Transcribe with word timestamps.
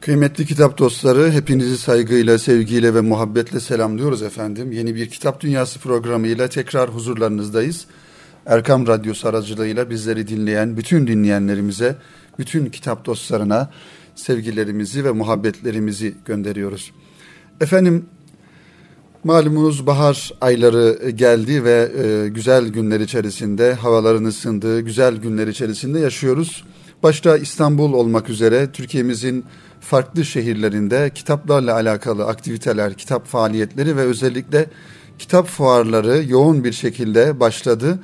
Kıymetli 0.00 0.46
kitap 0.46 0.78
dostları, 0.78 1.30
hepinizi 1.30 1.78
saygıyla, 1.78 2.38
sevgiyle 2.38 2.94
ve 2.94 3.00
muhabbetle 3.00 3.60
selamlıyoruz 3.60 4.22
efendim. 4.22 4.72
Yeni 4.72 4.94
bir 4.94 5.08
Kitap 5.10 5.40
Dünyası 5.40 5.78
programıyla 5.78 6.48
tekrar 6.48 6.90
huzurlarınızdayız. 6.90 7.86
Erkam 8.46 8.86
Radyosu 8.86 9.28
aracılığıyla 9.28 9.90
bizleri 9.90 10.28
dinleyen 10.28 10.76
bütün 10.76 11.06
dinleyenlerimize, 11.06 11.96
bütün 12.38 12.66
kitap 12.66 13.04
dostlarına 13.04 13.70
sevgilerimizi 14.14 15.04
ve 15.04 15.10
muhabbetlerimizi 15.10 16.14
gönderiyoruz. 16.24 16.92
Efendim, 17.60 18.06
malumunuz 19.24 19.86
bahar 19.86 20.32
ayları 20.40 21.10
geldi 21.10 21.64
ve 21.64 21.90
e, 22.04 22.28
güzel 22.28 22.68
günler 22.68 23.00
içerisinde, 23.00 23.74
havaların 23.74 24.24
ısındığı 24.24 24.80
güzel 24.80 25.16
günler 25.16 25.46
içerisinde 25.46 25.98
yaşıyoruz. 25.98 26.64
Başta 27.02 27.36
İstanbul 27.36 27.92
olmak 27.92 28.28
üzere 28.28 28.72
Türkiye'mizin 28.72 29.44
farklı 29.80 30.24
şehirlerinde 30.24 31.10
kitaplarla 31.14 31.74
alakalı 31.74 32.26
aktiviteler, 32.26 32.94
kitap 32.94 33.26
faaliyetleri 33.26 33.96
ve 33.96 34.00
özellikle 34.00 34.66
kitap 35.18 35.46
fuarları 35.46 36.24
yoğun 36.28 36.64
bir 36.64 36.72
şekilde 36.72 37.40
başladı. 37.40 37.98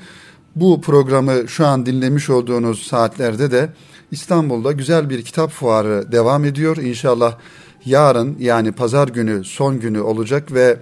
Bu 0.56 0.80
programı 0.80 1.48
şu 1.48 1.66
an 1.66 1.86
dinlemiş 1.86 2.30
olduğunuz 2.30 2.82
saatlerde 2.82 3.50
de 3.50 3.68
İstanbul'da 4.10 4.72
güzel 4.72 5.10
bir 5.10 5.22
kitap 5.22 5.50
fuarı 5.50 6.12
devam 6.12 6.44
ediyor. 6.44 6.76
İnşallah 6.76 7.38
yarın 7.84 8.36
yani 8.40 8.72
pazar 8.72 9.08
günü 9.08 9.44
son 9.44 9.80
günü 9.80 10.00
olacak 10.00 10.52
ve 10.52 10.76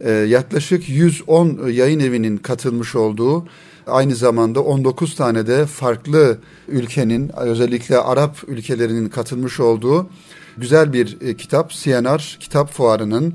e, 0.00 0.10
yaklaşık 0.10 0.88
110 0.88 1.68
yayın 1.68 2.00
evinin 2.00 2.36
katılmış 2.36 2.94
olduğu 2.94 3.46
aynı 3.90 4.14
zamanda 4.14 4.62
19 4.62 5.14
tane 5.14 5.46
de 5.46 5.66
farklı 5.66 6.38
ülkenin 6.68 7.30
özellikle 7.36 7.98
Arap 7.98 8.36
ülkelerinin 8.46 9.08
katılmış 9.08 9.60
olduğu 9.60 10.10
güzel 10.56 10.92
bir 10.92 11.20
e, 11.20 11.36
kitap 11.36 11.70
CNR 11.70 12.36
Kitap 12.40 12.72
Fuarı'nın 12.72 13.34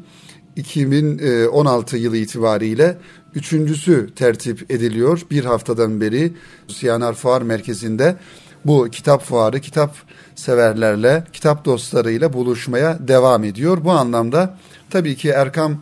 2016 0.55 1.97
yılı 1.97 2.17
itibariyle 2.17 2.97
üçüncüsü 3.35 4.09
tertip 4.15 4.71
ediliyor. 4.71 5.21
Bir 5.31 5.45
haftadan 5.45 6.01
beri 6.01 6.33
CNR 6.67 7.13
Fuar 7.13 7.41
Merkezi'nde 7.41 8.15
bu 8.65 8.89
kitap 8.91 9.23
fuarı 9.23 9.59
kitap 9.59 9.95
severlerle, 10.35 11.23
kitap 11.33 11.65
dostlarıyla 11.65 12.33
buluşmaya 12.33 13.07
devam 13.07 13.43
ediyor. 13.43 13.77
Bu 13.83 13.91
anlamda 13.91 14.57
tabii 14.89 15.15
ki 15.15 15.29
Erkam 15.29 15.77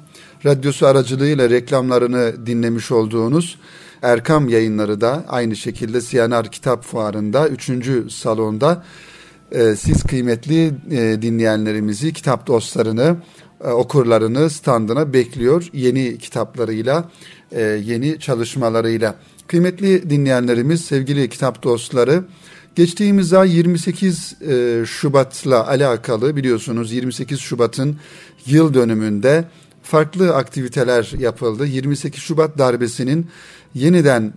Radyosu 0.46 0.88
aracılığıyla 0.88 1.50
reklamlarını 1.50 2.46
dinlemiş 2.46 2.92
olduğunuz 2.92 3.60
Erkam 4.04 4.50
yayınları 4.50 5.02
da 5.02 5.26
aynı 5.28 5.56
şekilde 5.56 6.02
CNR 6.02 6.52
Kitap 6.52 6.84
Fuarı'nda 6.84 7.48
3. 7.48 7.72
salonda 8.14 8.84
e, 9.52 9.76
siz 9.76 10.04
kıymetli 10.04 10.72
e, 10.92 11.22
dinleyenlerimizi, 11.22 12.14
kitap 12.14 12.48
dostlarını, 12.48 13.18
e, 13.64 13.68
okurlarını 13.68 14.50
standına 14.50 15.14
bekliyor 15.14 15.70
yeni 15.74 16.18
kitaplarıyla, 16.18 17.10
yeni 17.84 18.20
çalışmalarıyla. 18.20 19.16
Kıymetli 19.48 20.10
dinleyenlerimiz, 20.10 20.86
sevgili 20.86 21.30
kitap 21.30 21.64
dostları, 21.64 22.24
geçtiğimiz 22.76 23.34
ay 23.34 23.56
28 23.58 24.36
e, 24.42 24.84
Şubat'la 24.86 25.68
alakalı 25.68 26.36
biliyorsunuz 26.36 26.92
28 26.92 27.40
Şubat'ın 27.40 27.98
yıl 28.46 28.74
dönümünde 28.74 29.46
farklı 29.84 30.36
aktiviteler 30.36 31.12
yapıldı. 31.20 31.66
28 31.66 32.22
Şubat 32.24 32.58
darbesinin 32.58 33.28
yeniden 33.76 34.34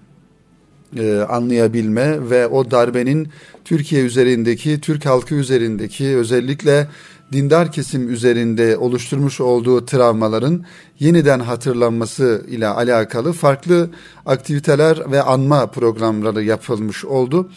e, 0.97 1.17
anlayabilme 1.21 2.31
ve 2.31 2.47
o 2.47 2.71
darbenin 2.71 3.29
Türkiye 3.65 4.03
üzerindeki, 4.03 4.81
Türk 4.81 5.07
halkı 5.07 5.35
üzerindeki 5.35 6.17
özellikle 6.17 6.89
dindar 7.33 7.73
kesim 7.73 8.11
üzerinde 8.13 8.77
oluşturmuş 8.77 9.41
olduğu 9.41 9.87
travmaların 9.87 10.65
yeniden 10.99 11.41
hatırlanması 11.41 12.45
ile 12.49 12.67
alakalı 12.67 13.33
farklı 13.33 13.91
aktiviteler 14.27 15.13
ve 15.13 15.23
anma 15.23 15.67
programları 15.67 16.43
yapılmış 16.43 17.05
oldu. 17.05 17.51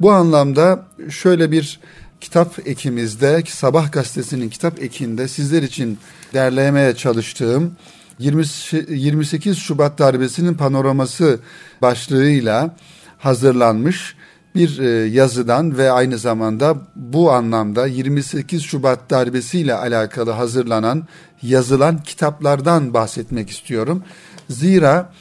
Bu 0.00 0.12
anlamda 0.12 0.86
şöyle 1.10 1.50
bir 1.50 1.80
kitap 2.20 2.68
ekimizde, 2.68 3.42
Sabah 3.48 3.92
gazetesinin 3.92 4.48
kitap 4.48 4.82
ekinde 4.82 5.28
sizler 5.28 5.62
için 5.62 5.98
derlemeye 6.34 6.94
çalıştığım 6.94 7.72
20, 8.18 8.44
28 8.88 9.58
Şubat 9.58 9.98
darbesinin 9.98 10.54
panoraması 10.54 11.38
başlığıyla 11.82 12.76
hazırlanmış 13.18 14.16
bir 14.54 14.78
e, 14.78 14.88
yazıdan 15.06 15.78
ve 15.78 15.90
aynı 15.90 16.18
zamanda 16.18 16.76
bu 16.96 17.32
anlamda 17.32 17.86
28 17.86 18.62
Şubat 18.62 19.10
darbesiyle 19.10 19.74
alakalı 19.74 20.30
hazırlanan, 20.30 21.08
yazılan 21.42 22.02
kitaplardan 22.02 22.94
bahsetmek 22.94 23.50
istiyorum. 23.50 24.02
Zira 24.50 25.12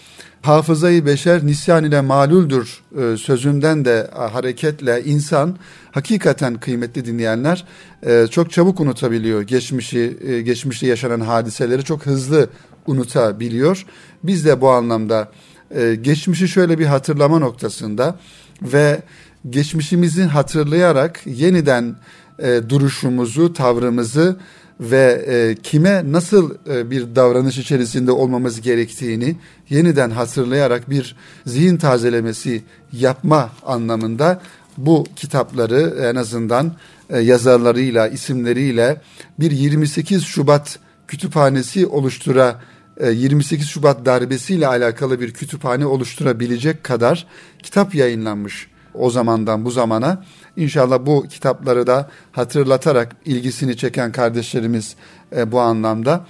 hafızayı 0.41 1.05
beşer 1.05 1.45
nisyan 1.45 1.83
ile 1.83 2.01
maluldür 2.01 2.83
e, 2.97 3.17
sözünden 3.17 3.85
de 3.85 4.09
hareketle 4.13 5.03
insan 5.03 5.57
hakikaten 5.91 6.55
kıymetli 6.55 7.05
dinleyenler 7.05 7.65
e, 8.05 8.27
çok 8.31 8.51
çabuk 8.51 8.79
unutabiliyor. 8.79 9.41
Geçmişi, 9.41 10.17
geçmişte 10.45 10.87
yaşanan 10.87 11.19
hadiseleri 11.19 11.83
çok 11.83 12.05
hızlı 12.05 12.49
unutabiliyor. 12.87 13.85
Biz 14.23 14.45
de 14.45 14.61
bu 14.61 14.69
anlamda 14.69 15.31
e, 15.75 15.95
geçmişi 15.95 16.47
şöyle 16.47 16.79
bir 16.79 16.85
hatırlama 16.85 17.39
noktasında 17.39 18.19
ve 18.61 19.01
geçmişimizi 19.49 20.23
hatırlayarak 20.23 21.21
yeniden 21.25 21.95
e, 22.39 22.61
duruşumuzu, 22.69 23.53
tavrımızı 23.53 24.37
ve 24.79 25.25
e, 25.27 25.55
kime 25.63 26.03
nasıl 26.11 26.55
e, 26.69 26.91
bir 26.91 27.15
davranış 27.15 27.57
içerisinde 27.57 28.11
olmamız 28.11 28.61
gerektiğini 28.61 29.35
yeniden 29.69 30.09
hatırlayarak 30.09 30.89
bir 30.89 31.15
zihin 31.45 31.77
tazelemesi 31.77 32.63
yapma 32.91 33.49
anlamında 33.65 34.41
bu 34.77 35.05
kitapları 35.15 36.09
en 36.11 36.15
azından 36.15 36.73
e, 37.09 37.19
yazarlarıyla, 37.19 38.07
isimleriyle 38.07 39.01
bir 39.39 39.51
28 39.51 40.23
Şubat 40.23 40.79
kütüphanesi 41.07 41.87
oluştura 41.87 42.61
28 43.01 43.65
e, 43.65 43.69
Şubat 43.69 44.05
darbesiyle 44.05 44.67
alakalı 44.67 45.19
bir 45.19 45.33
kütüphane 45.33 45.85
oluşturabilecek 45.85 46.83
kadar 46.83 47.27
kitap 47.63 47.95
yayınlanmış 47.95 48.67
o 48.93 49.09
zamandan 49.09 49.65
bu 49.65 49.71
zamana. 49.71 50.23
İnşallah 50.57 51.05
bu 51.05 51.27
kitapları 51.29 51.87
da 51.87 52.09
hatırlatarak 52.31 53.15
ilgisini 53.25 53.77
çeken 53.77 54.11
kardeşlerimiz 54.11 54.95
e, 55.35 55.51
bu 55.51 55.59
anlamda 55.59 56.25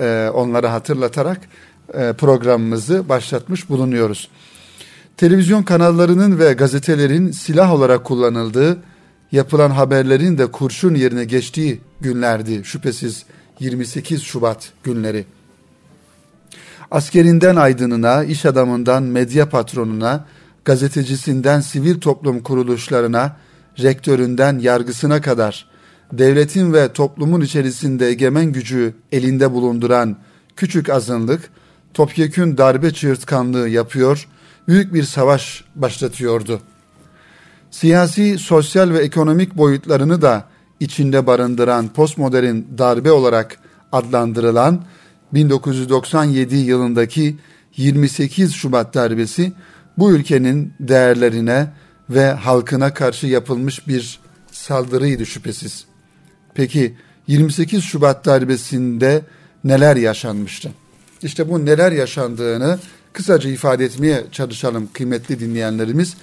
e, 0.00 0.30
onları 0.34 0.66
hatırlatarak 0.66 1.40
programımızı 2.18 3.08
başlatmış 3.08 3.68
bulunuyoruz. 3.68 4.28
Televizyon 5.16 5.62
kanallarının 5.62 6.38
ve 6.38 6.52
gazetelerin 6.52 7.30
silah 7.30 7.74
olarak 7.74 8.04
kullanıldığı, 8.04 8.78
yapılan 9.32 9.70
haberlerin 9.70 10.38
de 10.38 10.46
kurşun 10.46 10.94
yerine 10.94 11.24
geçtiği 11.24 11.80
günlerdi 12.00 12.64
şüphesiz 12.64 13.24
28 13.60 14.22
Şubat 14.22 14.72
günleri. 14.82 15.24
Askerinden 16.90 17.56
aydınına, 17.56 18.24
iş 18.24 18.46
adamından 18.46 19.02
medya 19.02 19.48
patronuna, 19.48 20.24
gazetecisinden 20.64 21.60
sivil 21.60 22.00
toplum 22.00 22.42
kuruluşlarına, 22.42 23.36
rektöründen 23.82 24.58
yargısına 24.58 25.20
kadar 25.20 25.66
devletin 26.12 26.72
ve 26.72 26.92
toplumun 26.92 27.40
içerisinde 27.40 28.06
egemen 28.06 28.52
gücü 28.52 28.94
elinde 29.12 29.52
bulunduran 29.52 30.16
küçük 30.56 30.90
azınlık 30.90 31.50
topyekün 31.94 32.58
darbe 32.58 32.90
çığırtkanlığı 32.90 33.68
yapıyor, 33.68 34.28
büyük 34.68 34.94
bir 34.94 35.02
savaş 35.02 35.64
başlatıyordu. 35.74 36.60
Siyasi, 37.70 38.38
sosyal 38.38 38.90
ve 38.90 38.98
ekonomik 38.98 39.56
boyutlarını 39.56 40.22
da 40.22 40.44
içinde 40.80 41.26
barındıran 41.26 41.88
postmodern 41.88 42.56
darbe 42.78 43.12
olarak 43.12 43.58
adlandırılan 43.92 44.84
1997 45.34 46.56
yılındaki 46.56 47.36
28 47.76 48.54
Şubat 48.54 48.94
darbesi 48.94 49.52
bu 49.98 50.12
ülkenin 50.12 50.72
değerlerine 50.80 51.66
ve 52.10 52.32
halkına 52.32 52.94
karşı 52.94 53.26
yapılmış 53.26 53.88
bir 53.88 54.20
saldırıydı 54.52 55.26
şüphesiz. 55.26 55.84
Peki 56.54 56.94
28 57.26 57.84
Şubat 57.84 58.24
darbesinde 58.24 59.22
neler 59.64 59.96
yaşanmıştı? 59.96 60.70
İşte 61.22 61.48
bu 61.48 61.66
neler 61.66 61.92
yaşandığını 61.92 62.78
kısaca 63.12 63.50
ifade 63.50 63.84
etmeye 63.84 64.24
çalışalım 64.32 64.88
kıymetli 64.92 65.40
dinleyenlerimiz 65.40 66.16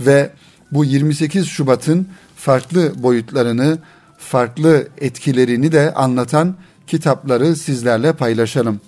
ve 0.00 0.30
bu 0.72 0.84
28 0.84 1.46
Şubat'ın 1.46 2.08
farklı 2.36 3.02
boyutlarını, 3.02 3.78
farklı 4.18 4.88
etkilerini 4.98 5.72
de 5.72 5.94
anlatan 5.94 6.56
kitapları 6.86 7.56
sizlerle 7.56 8.12
paylaşalım. 8.12 8.80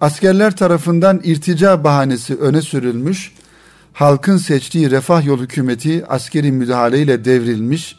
Askerler 0.00 0.56
tarafından 0.56 1.20
irtica 1.24 1.84
bahanesi 1.84 2.36
öne 2.36 2.62
sürülmüş, 2.62 3.32
halkın 3.92 4.36
seçtiği 4.36 4.90
refah 4.90 5.26
yol 5.26 5.40
hükümeti 5.40 6.06
askeri 6.06 6.52
müdahaleyle 6.52 7.24
devrilmiş, 7.24 7.96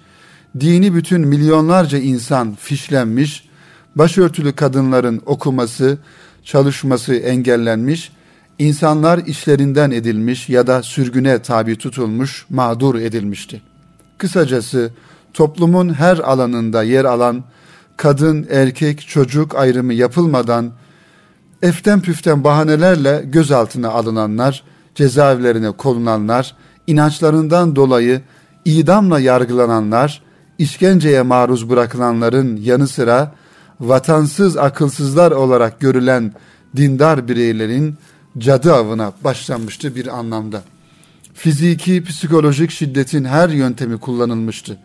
dini 0.59 0.95
bütün 0.95 1.27
milyonlarca 1.27 1.97
insan 1.97 2.55
fişlenmiş, 2.55 3.49
başörtülü 3.95 4.53
kadınların 4.53 5.21
okuması, 5.25 5.97
çalışması 6.43 7.15
engellenmiş, 7.15 8.11
insanlar 8.59 9.17
işlerinden 9.17 9.91
edilmiş 9.91 10.49
ya 10.49 10.67
da 10.67 10.83
sürgüne 10.83 11.39
tabi 11.39 11.75
tutulmuş, 11.75 12.45
mağdur 12.49 12.95
edilmişti. 12.95 13.61
Kısacası 14.17 14.91
toplumun 15.33 15.93
her 15.93 16.17
alanında 16.17 16.83
yer 16.83 17.05
alan 17.05 17.43
kadın, 17.97 18.47
erkek, 18.49 19.07
çocuk 19.07 19.55
ayrımı 19.55 19.93
yapılmadan 19.93 20.71
eften 21.61 22.01
püften 22.01 22.43
bahanelerle 22.43 23.23
gözaltına 23.25 23.89
alınanlar, 23.89 24.63
cezaevlerine 24.95 25.71
konulanlar, 25.71 26.55
inançlarından 26.87 27.75
dolayı 27.75 28.21
idamla 28.65 29.19
yargılananlar, 29.19 30.21
işkenceye 30.57 31.21
maruz 31.21 31.69
bırakılanların 31.69 32.57
yanı 32.57 32.87
sıra 32.87 33.35
vatansız 33.79 34.57
akılsızlar 34.57 35.31
olarak 35.31 35.79
görülen 35.79 36.33
dindar 36.75 37.27
bireylerin 37.27 37.95
cadı 38.37 38.73
avına 38.73 39.11
başlanmıştı 39.23 39.95
bir 39.95 40.17
anlamda. 40.17 40.61
Fiziki, 41.33 42.03
psikolojik 42.03 42.71
şiddetin 42.71 43.25
her 43.25 43.49
yöntemi 43.49 43.97
kullanılmıştı. 43.97 44.77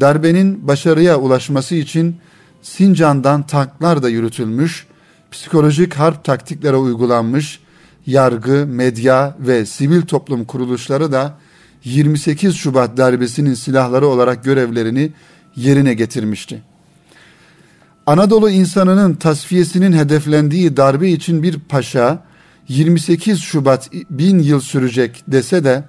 Darbenin 0.00 0.68
başarıya 0.68 1.18
ulaşması 1.18 1.74
için 1.74 2.16
Sincan'dan 2.64 3.46
tanklar 3.46 4.02
da 4.02 4.08
yürütülmüş, 4.08 4.86
psikolojik 5.30 5.94
harp 5.94 6.24
taktiklere 6.24 6.76
uygulanmış, 6.76 7.60
yargı, 8.06 8.66
medya 8.66 9.36
ve 9.40 9.66
sivil 9.66 10.02
toplum 10.02 10.44
kuruluşları 10.44 11.12
da 11.12 11.34
28 11.84 12.56
Şubat 12.56 12.96
darbesinin 12.96 13.54
silahları 13.54 14.06
olarak 14.06 14.44
görevlerini 14.44 15.12
yerine 15.56 15.94
getirmişti. 15.94 16.62
Anadolu 18.06 18.50
insanının 18.50 19.14
tasfiyesinin 19.14 19.92
hedeflendiği 19.92 20.76
darbe 20.76 21.10
için 21.10 21.42
bir 21.42 21.58
paşa 21.58 22.24
28 22.68 23.40
Şubat 23.40 23.90
bin 24.10 24.38
yıl 24.38 24.60
sürecek 24.60 25.24
dese 25.28 25.64
de 25.64 25.84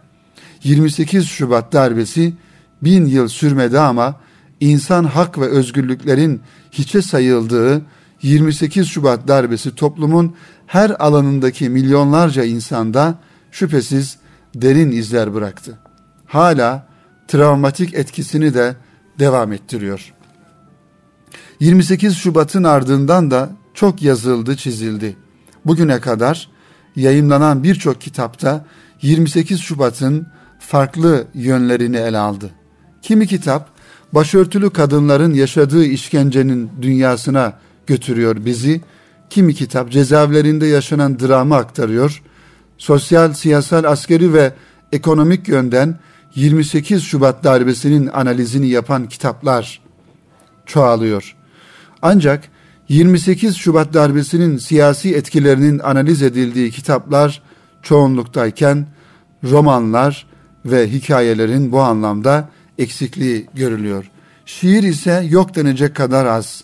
28 0.63 1.27
Şubat 1.27 1.73
darbesi 1.73 2.33
bin 2.81 3.05
yıl 3.05 3.27
sürmedi 3.27 3.79
ama 3.79 4.24
insan 4.59 5.03
hak 5.03 5.39
ve 5.39 5.45
özgürlüklerin 5.45 6.41
hiçe 6.71 7.01
sayıldığı 7.01 7.81
28 8.21 8.87
Şubat 8.87 9.27
darbesi 9.27 9.75
toplumun 9.75 10.35
her 10.67 10.89
alanındaki 10.89 11.69
milyonlarca 11.69 12.43
insanda 12.43 13.19
şüphesiz 13.51 14.17
derin 14.55 14.91
izler 14.91 15.33
bıraktı. 15.33 15.79
Hala 16.25 16.87
travmatik 17.27 17.93
etkisini 17.93 18.53
de 18.53 18.75
devam 19.19 19.53
ettiriyor. 19.53 20.13
28 21.59 22.17
Şubat'ın 22.17 22.63
ardından 22.63 23.31
da 23.31 23.49
çok 23.73 24.01
yazıldı, 24.01 24.55
çizildi. 24.55 25.17
Bugüne 25.65 25.99
kadar 25.99 26.49
yayınlanan 26.95 27.63
birçok 27.63 28.01
kitapta 28.01 28.65
28 29.01 29.59
Şubat'ın 29.59 30.27
farklı 30.59 31.27
yönlerini 31.33 31.97
ele 31.97 32.17
aldı. 32.17 32.51
Kimi 33.01 33.27
kitap 33.27 33.74
başörtülü 34.13 34.69
kadınların 34.69 35.33
yaşadığı 35.33 35.85
işkencenin 35.85 36.69
dünyasına 36.81 37.53
götürüyor 37.87 38.45
bizi. 38.45 38.81
Kimi 39.29 39.53
kitap 39.53 39.91
cezaevlerinde 39.91 40.65
yaşanan 40.65 41.19
dramı 41.19 41.55
aktarıyor. 41.55 42.21
Sosyal, 42.77 43.33
siyasal, 43.33 43.83
askeri 43.83 44.33
ve 44.33 44.53
ekonomik 44.91 45.47
yönden 45.47 45.99
28 46.35 47.03
Şubat 47.03 47.43
darbesinin 47.43 48.07
analizini 48.07 48.67
yapan 48.67 49.09
kitaplar 49.09 49.81
çoğalıyor. 50.65 51.35
Ancak 52.01 52.43
28 52.89 53.55
Şubat 53.55 53.93
darbesinin 53.93 54.57
siyasi 54.57 55.15
etkilerinin 55.15 55.79
analiz 55.79 56.21
edildiği 56.21 56.71
kitaplar 56.71 57.41
çoğunluktayken 57.81 58.87
romanlar 59.43 60.27
ve 60.65 60.91
hikayelerin 60.91 61.71
bu 61.71 61.81
anlamda 61.81 62.49
eksikliği 62.79 63.47
görülüyor. 63.53 64.11
Şiir 64.45 64.83
ise 64.83 65.25
yok 65.29 65.55
denecek 65.55 65.95
kadar 65.95 66.25
az. 66.25 66.63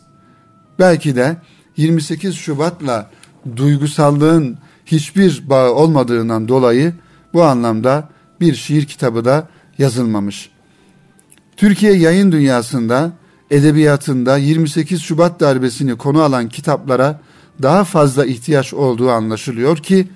Belki 0.80 1.16
de 1.16 1.38
28 1.78 2.36
Şubat'la 2.36 3.10
duygusallığın 3.56 4.58
hiçbir 4.86 5.50
bağı 5.50 5.74
olmadığından 5.74 6.48
dolayı 6.48 6.94
bu 7.34 7.44
anlamda 7.44 8.10
bir 8.40 8.56
şiir 8.56 8.86
kitabı 8.86 9.26
da 9.26 9.48
yazılmamış. 9.78 10.50
Türkiye 11.58 11.94
yayın 11.94 12.32
dünyasında 12.32 13.12
edebiyatında 13.52 14.38
28 14.38 15.02
Şubat 15.02 15.40
darbesini 15.40 15.98
konu 15.98 16.22
alan 16.22 16.50
kitaplara 16.50 17.20
daha 17.62 17.84
fazla 17.84 18.26
ihtiyaç 18.26 18.74
olduğu 18.74 19.10
anlaşılıyor 19.10 19.78
ki 19.78 20.08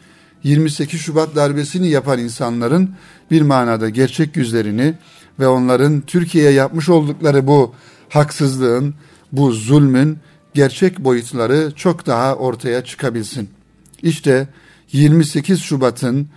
28 0.43 1.01
Şubat 1.01 1.35
darbesini 1.35 1.87
yapan 1.89 2.19
insanların 2.19 2.95
bir 3.31 3.41
manada 3.41 3.89
gerçek 3.89 4.37
yüzlerini 4.37 4.93
ve 5.39 5.47
onların 5.47 6.01
Türkiye'ye 6.01 6.51
yapmış 6.51 6.89
oldukları 6.89 7.47
bu 7.47 7.73
haksızlığın, 8.09 8.93
bu 9.31 9.51
zulmün 9.51 10.17
gerçek 10.53 10.99
boyutları 10.99 11.71
çok 11.75 12.05
daha 12.05 12.35
ortaya 12.35 12.83
çıkabilsin. 12.83 13.49
İşte 14.01 14.47
28 14.91 15.61
Şubat'ın 15.61 16.27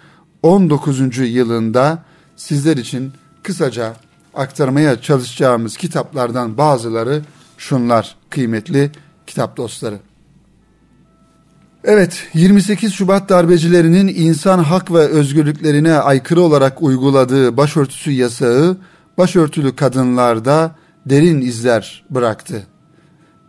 19. 0.42 1.18
yılında 1.18 2.04
sizler 2.36 2.76
için 2.76 3.12
kısaca 3.42 3.96
aktarmaya 4.34 5.02
çalışacağımız 5.02 5.76
kitaplardan 5.76 6.58
bazıları 6.58 7.22
şunlar 7.58 8.16
kıymetli 8.30 8.90
kitap 9.26 9.56
dostları. 9.56 9.98
Evet, 11.84 12.28
28 12.34 12.92
Şubat 12.92 13.28
darbecilerinin 13.28 14.08
insan 14.08 14.58
hak 14.58 14.92
ve 14.92 14.98
özgürlüklerine 14.98 15.92
aykırı 15.92 16.40
olarak 16.40 16.82
uyguladığı 16.82 17.56
başörtüsü 17.56 18.10
yasağı 18.10 18.76
başörtülü 19.18 19.76
kadınlarda 19.76 20.74
derin 21.06 21.40
izler 21.40 22.04
bıraktı. 22.10 22.66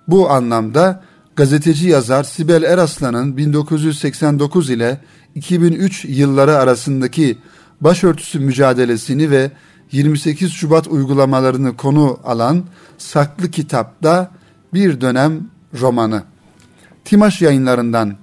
Bu 0.07 0.29
anlamda 0.29 1.03
gazeteci 1.35 1.89
yazar 1.89 2.23
Sibel 2.23 2.63
Eraslan'ın 2.63 3.37
1989 3.37 4.69
ile 4.69 5.01
2003 5.35 6.05
yılları 6.05 6.57
arasındaki 6.57 7.37
başörtüsü 7.81 8.39
mücadelesini 8.39 9.31
ve 9.31 9.51
28 9.91 10.51
Şubat 10.51 10.87
uygulamalarını 10.87 11.77
konu 11.77 12.19
alan 12.23 12.63
Saklı 12.97 13.51
Kitap'ta 13.51 14.31
bir 14.73 15.01
dönem 15.01 15.41
romanı. 15.79 16.23
Timaş 17.06 17.41
yayınlarından 17.41 18.15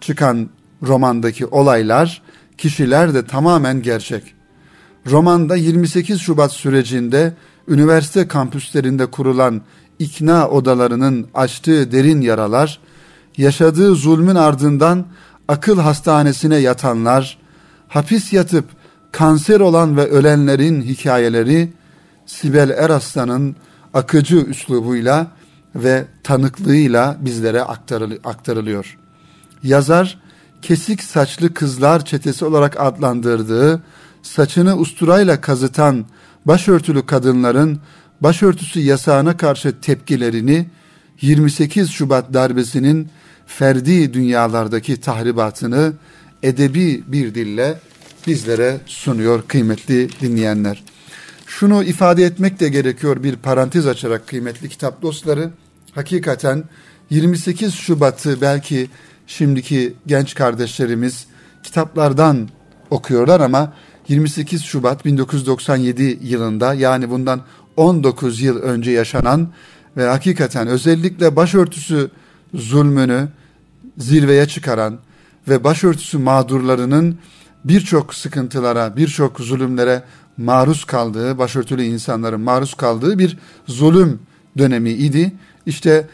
çıkan 0.00 0.48
romandaki 0.82 1.46
olaylar, 1.46 2.22
kişiler 2.58 3.14
de 3.14 3.26
tamamen 3.26 3.82
gerçek. 3.82 4.34
Romanda 5.10 5.56
28 5.56 6.20
Şubat 6.20 6.52
sürecinde 6.52 7.32
üniversite 7.68 8.28
kampüslerinde 8.28 9.06
kurulan 9.06 9.62
ikna 9.98 10.48
odalarının 10.48 11.26
açtığı 11.34 11.92
derin 11.92 12.20
yaralar, 12.20 12.80
yaşadığı 13.36 13.94
zulmün 13.94 14.34
ardından 14.34 15.06
akıl 15.48 15.78
hastanesine 15.78 16.56
yatanlar, 16.56 17.38
hapis 17.88 18.32
yatıp 18.32 18.64
kanser 19.12 19.60
olan 19.60 19.96
ve 19.96 20.06
ölenlerin 20.06 20.82
hikayeleri 20.82 21.72
Sibel 22.26 22.70
Eraslan'ın 22.70 23.56
akıcı 23.94 24.36
üslubuyla 24.36 25.26
ve 25.74 26.04
tanıklığıyla 26.22 27.16
bizlere 27.20 27.62
aktarılıyor. 28.24 28.98
Yazar 29.62 30.18
kesik 30.62 31.02
saçlı 31.02 31.54
kızlar 31.54 32.04
çetesi 32.04 32.44
olarak 32.44 32.80
adlandırdığı 32.80 33.82
saçını 34.22 34.76
usturayla 34.76 35.40
kazıtan 35.40 36.06
başörtülü 36.46 37.06
kadınların 37.06 37.80
başörtüsü 38.20 38.80
yasağına 38.80 39.36
karşı 39.36 39.80
tepkilerini 39.80 40.66
28 41.20 41.90
Şubat 41.90 42.34
darbesinin 42.34 43.08
ferdi 43.46 44.14
dünyalardaki 44.14 45.00
tahribatını 45.00 45.92
edebi 46.42 47.04
bir 47.06 47.34
dille 47.34 47.78
bizlere 48.26 48.80
sunuyor 48.86 49.42
kıymetli 49.48 50.08
dinleyenler. 50.20 50.82
Şunu 51.62 51.84
ifade 51.84 52.24
etmek 52.24 52.60
de 52.60 52.68
gerekiyor 52.68 53.22
bir 53.22 53.36
parantez 53.36 53.86
açarak 53.86 54.26
kıymetli 54.26 54.68
kitap 54.68 55.02
dostları. 55.02 55.50
Hakikaten 55.94 56.64
28 57.10 57.74
Şubat'ı 57.74 58.40
belki 58.40 58.90
şimdiki 59.26 59.94
genç 60.06 60.34
kardeşlerimiz 60.34 61.26
kitaplardan 61.62 62.48
okuyorlar 62.90 63.40
ama 63.40 63.72
28 64.08 64.62
Şubat 64.62 65.04
1997 65.04 66.18
yılında 66.22 66.74
yani 66.74 67.10
bundan 67.10 67.40
19 67.76 68.40
yıl 68.40 68.62
önce 68.62 68.90
yaşanan 68.90 69.48
ve 69.96 70.06
hakikaten 70.06 70.68
özellikle 70.68 71.36
başörtüsü 71.36 72.10
zulmünü 72.54 73.28
zirveye 73.98 74.46
çıkaran 74.46 74.98
ve 75.48 75.64
başörtüsü 75.64 76.18
mağdurlarının 76.18 77.18
birçok 77.64 78.14
sıkıntılara, 78.14 78.96
birçok 78.96 79.40
zulümlere 79.40 80.02
maruz 80.36 80.84
kaldığı, 80.84 81.38
başörtülü 81.38 81.82
insanların 81.82 82.40
maruz 82.40 82.74
kaldığı 82.74 83.18
bir 83.18 83.38
zulüm 83.66 84.20
dönemi 84.58 84.90
idi. 84.90 85.32
İşte 85.66 86.06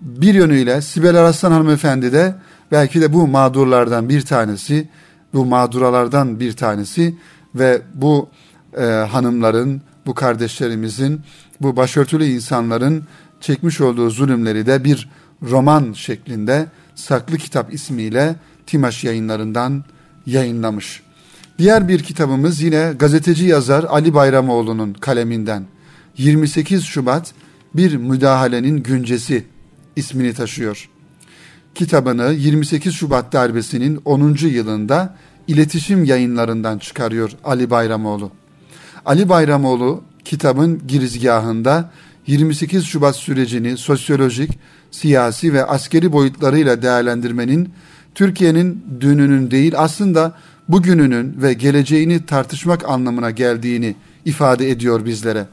bir 0.00 0.34
yönüyle 0.34 0.82
Sibel 0.82 1.16
Araslan 1.20 1.52
hanımefendi 1.52 2.12
de 2.12 2.34
belki 2.72 3.00
de 3.00 3.12
bu 3.12 3.26
mağdurlardan 3.26 4.08
bir 4.08 4.22
tanesi, 4.22 4.88
bu 5.34 5.46
mağduralardan 5.46 6.40
bir 6.40 6.52
tanesi 6.52 7.14
ve 7.54 7.82
bu 7.94 8.28
e, 8.78 8.84
hanımların, 8.84 9.82
bu 10.06 10.14
kardeşlerimizin, 10.14 11.20
bu 11.60 11.76
başörtülü 11.76 12.24
insanların 12.24 13.04
çekmiş 13.40 13.80
olduğu 13.80 14.10
zulümleri 14.10 14.66
de 14.66 14.84
bir 14.84 15.08
roman 15.42 15.92
şeklinde 15.92 16.66
Saklı 16.94 17.38
Kitap 17.38 17.74
ismiyle 17.74 18.36
Timaş 18.66 19.04
yayınlarından 19.04 19.84
yayınlamış. 20.26 21.02
Diğer 21.60 21.88
bir 21.88 22.02
kitabımız 22.02 22.62
yine 22.62 22.92
gazeteci 22.98 23.44
yazar 23.46 23.84
Ali 23.88 24.14
Bayramoğlu'nun 24.14 24.92
kaleminden 24.92 25.64
28 26.18 26.84
Şubat 26.84 27.34
Bir 27.74 27.96
Müdahalenin 27.96 28.82
Güncesi 28.82 29.44
ismini 29.96 30.34
taşıyor. 30.34 30.88
Kitabını 31.74 32.32
28 32.32 32.94
Şubat 32.94 33.32
darbesinin 33.32 34.00
10. 34.04 34.36
yılında 34.40 35.16
iletişim 35.48 36.04
yayınlarından 36.04 36.78
çıkarıyor 36.78 37.30
Ali 37.44 37.70
Bayramoğlu. 37.70 38.30
Ali 39.06 39.28
Bayramoğlu 39.28 40.02
kitabın 40.24 40.82
girizgahında 40.88 41.90
28 42.26 42.84
Şubat 42.84 43.16
sürecini 43.16 43.76
sosyolojik, 43.76 44.58
siyasi 44.90 45.52
ve 45.52 45.64
askeri 45.64 46.12
boyutlarıyla 46.12 46.82
değerlendirmenin 46.82 47.72
Türkiye'nin 48.14 48.84
dününün 49.00 49.50
değil 49.50 49.72
aslında 49.76 50.34
bugününün 50.72 51.42
ve 51.42 51.52
geleceğini 51.52 52.26
tartışmak 52.26 52.88
anlamına 52.88 53.30
geldiğini 53.30 53.96
ifade 54.24 54.70
ediyor 54.70 55.04
bizlere. 55.04 55.46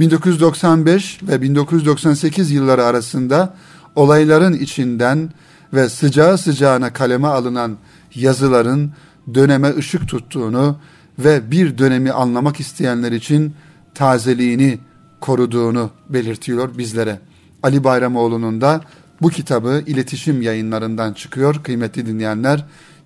1995 0.00 1.20
ve 1.22 1.42
1998 1.42 2.50
yılları 2.50 2.84
arasında 2.84 3.54
olayların 3.94 4.52
içinden 4.52 5.32
ve 5.74 5.88
sıcağı 5.88 6.38
sıcağına 6.38 6.92
kaleme 6.92 7.28
alınan 7.28 7.76
yazıların 8.14 8.92
döneme 9.34 9.76
ışık 9.76 10.08
tuttuğunu 10.08 10.76
ve 11.18 11.50
bir 11.50 11.78
dönemi 11.78 12.12
anlamak 12.12 12.60
isteyenler 12.60 13.12
için 13.12 13.54
tazeliğini 13.94 14.78
koruduğunu 15.20 15.90
belirtiyor 16.08 16.78
bizlere. 16.78 17.20
Ali 17.62 17.84
Bayramoğlu'nun 17.84 18.60
da 18.60 18.80
bu 19.22 19.28
kitabı 19.28 19.82
iletişim 19.86 20.42
yayınlarından 20.42 21.12
çıkıyor 21.12 21.62
kıymetli 21.62 22.06
dinleyenler. 22.06 22.64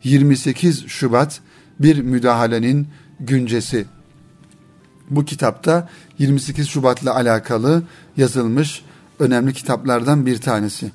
28 0.09 0.87
Şubat 0.87 1.41
bir 1.81 2.01
müdahalenin 2.01 2.89
güncesi. 3.21 3.87
Bu 5.11 5.25
kitapta 5.25 5.89
28 6.19 6.69
Şubat'la 6.69 7.15
alakalı 7.15 7.83
yazılmış 8.17 8.83
önemli 9.19 9.53
kitaplardan 9.53 10.27
bir 10.27 10.39
tanesi. 10.39 10.93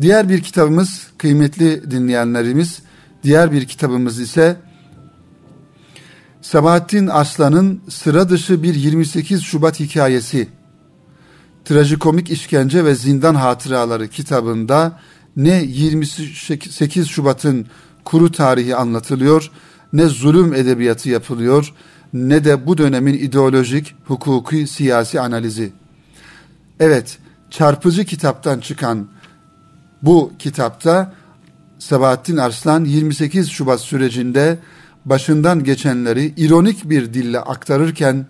Diğer 0.00 0.28
bir 0.28 0.40
kitabımız 0.40 1.06
kıymetli 1.18 1.90
dinleyenlerimiz, 1.90 2.82
diğer 3.22 3.52
bir 3.52 3.64
kitabımız 3.64 4.20
ise 4.20 4.56
Sabahattin 6.42 7.06
Aslan'ın 7.06 7.80
sıra 7.88 8.28
dışı 8.28 8.62
bir 8.62 8.74
28 8.74 9.42
Şubat 9.42 9.80
hikayesi 9.80 10.48
Trajikomik 11.64 12.30
İşkence 12.30 12.84
ve 12.84 12.94
Zindan 12.94 13.34
Hatıraları 13.34 14.08
kitabında 14.08 15.00
ne 15.36 15.62
28 15.62 17.08
Şubat'ın 17.08 17.66
kuru 18.06 18.32
tarihi 18.32 18.76
anlatılıyor, 18.76 19.50
ne 19.92 20.06
zulüm 20.06 20.54
edebiyatı 20.54 21.08
yapılıyor, 21.08 21.72
ne 22.12 22.44
de 22.44 22.66
bu 22.66 22.78
dönemin 22.78 23.14
ideolojik, 23.14 23.94
hukuki, 24.04 24.66
siyasi 24.66 25.20
analizi. 25.20 25.72
Evet, 26.80 27.18
çarpıcı 27.50 28.04
kitaptan 28.04 28.60
çıkan 28.60 29.06
bu 30.02 30.32
kitapta 30.38 31.14
Sabahattin 31.78 32.36
Arslan 32.36 32.84
28 32.84 33.50
Şubat 33.50 33.80
sürecinde 33.80 34.58
başından 35.04 35.64
geçenleri 35.64 36.34
ironik 36.36 36.90
bir 36.90 37.14
dille 37.14 37.40
aktarırken 37.40 38.26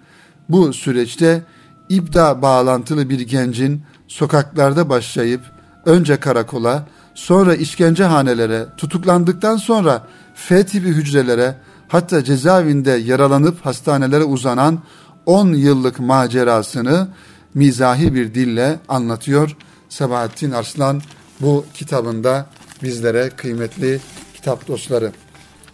bu 0.49 0.73
süreçte 0.73 1.43
İbda 1.89 2.43
bağlantılı 2.43 3.09
bir 3.09 3.21
gencin 3.21 3.83
sokaklarda 4.09 4.89
başlayıp 4.89 5.41
önce 5.87 6.17
karakola, 6.17 6.87
sonra 7.17 7.55
işkencehanelere, 7.55 8.67
tutuklandıktan 8.77 9.57
sonra 9.57 10.07
F 10.35 10.67
tipi 10.67 10.89
hücrelere, 10.89 11.55
hatta 11.89 12.25
cezaevinde 12.25 12.91
yaralanıp 12.91 13.67
hastanelere 13.67 14.25
uzanan 14.25 14.79
10 15.27 15.53
yıllık 15.53 16.01
macerasını 16.01 17.09
mizahi 17.55 18.15
bir 18.15 18.35
dille 18.35 18.79
anlatıyor. 18.89 19.57
Sabahattin 19.89 20.51
Arslan 20.51 21.03
bu 21.41 21.65
kitabında 21.75 22.47
bizlere 22.83 23.31
kıymetli 23.37 24.01
kitap 24.35 24.69
dostları. 24.69 25.13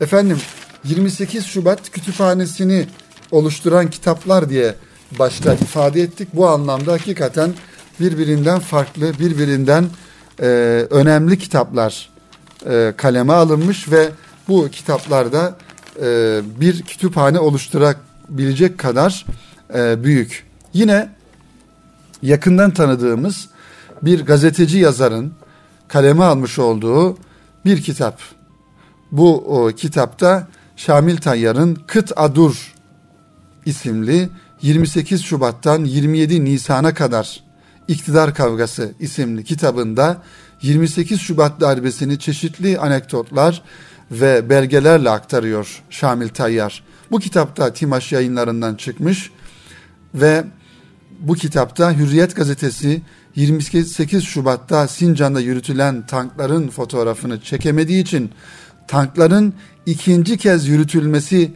Efendim 0.01 0.39
28 0.85 1.47
Şubat 1.47 1.91
kütüphanesini 1.91 2.87
oluşturan 3.31 3.91
kitaplar 3.91 4.51
diye 4.51 4.75
başta 5.19 5.55
ifade 5.55 6.03
ettik. 6.03 6.29
Bu 6.33 6.49
anlamda 6.49 6.93
hakikaten 6.93 7.55
birbirinden 8.01 8.59
farklı, 8.59 9.19
birbirinden 9.19 9.85
e, 10.43 10.47
önemli 10.91 11.39
kitaplar 11.39 12.11
e, 12.67 12.93
kaleme 12.97 13.33
alınmış 13.33 13.91
ve 13.91 14.09
bu 14.49 14.69
kitaplarda 14.69 15.57
e, 16.03 16.41
bir 16.61 16.83
kütüphane 16.83 17.39
oluşturabilecek 17.39 18.79
kadar 18.79 19.27
e, 19.75 20.05
büyük. 20.05 20.47
Yine 20.73 21.09
yakından 22.23 22.71
tanıdığımız 22.71 23.49
bir 24.03 24.25
gazeteci 24.25 24.79
yazarın 24.79 25.33
kaleme 25.89 26.25
almış 26.25 26.59
olduğu 26.59 27.17
bir 27.65 27.83
kitap. 27.83 28.21
Bu 29.13 29.37
o, 29.37 29.69
kitapta 29.69 30.49
Şamil 30.77 31.17
Tayyar'ın 31.17 31.79
Kıt 31.87 32.13
Adur 32.17 32.75
isimli 33.67 34.29
28 34.63 35.23
Şubat'tan 35.23 35.85
27 35.85 36.45
Nisan'a 36.45 36.95
kadar 36.95 37.43
İktidar 37.89 38.35
Kavgası 38.35 38.93
isimli 39.01 39.45
kitabında 39.45 40.23
28 40.63 41.21
Şubat 41.21 41.61
darbesini 41.61 42.19
çeşitli 42.19 42.79
anekdotlar 42.79 43.63
ve 44.11 44.51
belgelerle 44.51 45.11
aktarıyor 45.11 45.83
Şamil 45.91 46.29
Tayyar. 46.29 46.85
Bu 47.11 47.19
kitapta 47.19 47.73
Timaş 47.73 48.13
yayınlarından 48.13 48.75
çıkmış 48.75 49.31
ve 50.15 50.45
bu 51.21 51.35
kitapta 51.35 51.93
Hürriyet 51.93 52.37
gazetesi 52.37 53.03
28 53.37 54.25
Şubat'ta 54.25 54.89
Sincan'da 54.89 55.41
yürütülen 55.41 56.07
tankların 56.07 56.69
fotoğrafını 56.69 57.41
çekemediği 57.41 58.03
için 58.03 58.31
tankların 58.89 59.55
ikinci 59.87 60.37
kez 60.37 60.69
yürütülmesi 60.69 61.53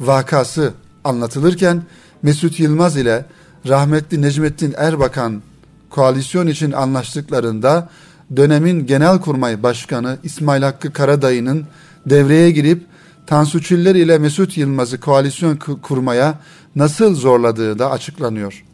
vakası 0.00 0.74
anlatılırken 1.04 1.82
Mesut 2.22 2.60
Yılmaz 2.60 2.96
ile 2.96 3.26
rahmetli 3.68 4.22
Necmettin 4.22 4.74
Erbakan 4.76 5.42
koalisyon 5.90 6.46
için 6.46 6.72
anlaştıklarında 6.72 7.88
dönemin 8.36 8.86
Genelkurmay 8.86 9.62
Başkanı 9.62 10.18
İsmail 10.22 10.62
Hakkı 10.62 10.92
Karadayı'nın 10.92 11.66
devreye 12.06 12.50
girip 12.50 12.86
Tansu 13.26 13.62
Çiller 13.62 13.94
ile 13.94 14.18
Mesut 14.18 14.56
Yılmaz'ı 14.56 15.00
koalisyon 15.00 15.56
kurmaya 15.82 16.38
nasıl 16.76 17.14
zorladığı 17.14 17.78
da 17.78 17.90
açıklanıyor. 17.90 18.64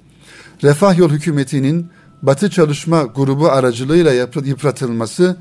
Refah 0.62 0.98
Yol 0.98 1.10
hükümetinin 1.10 1.86
Batı 2.22 2.50
Çalışma 2.50 3.02
Grubu 3.02 3.48
aracılığıyla 3.48 4.12
yıpratılması 4.44 5.36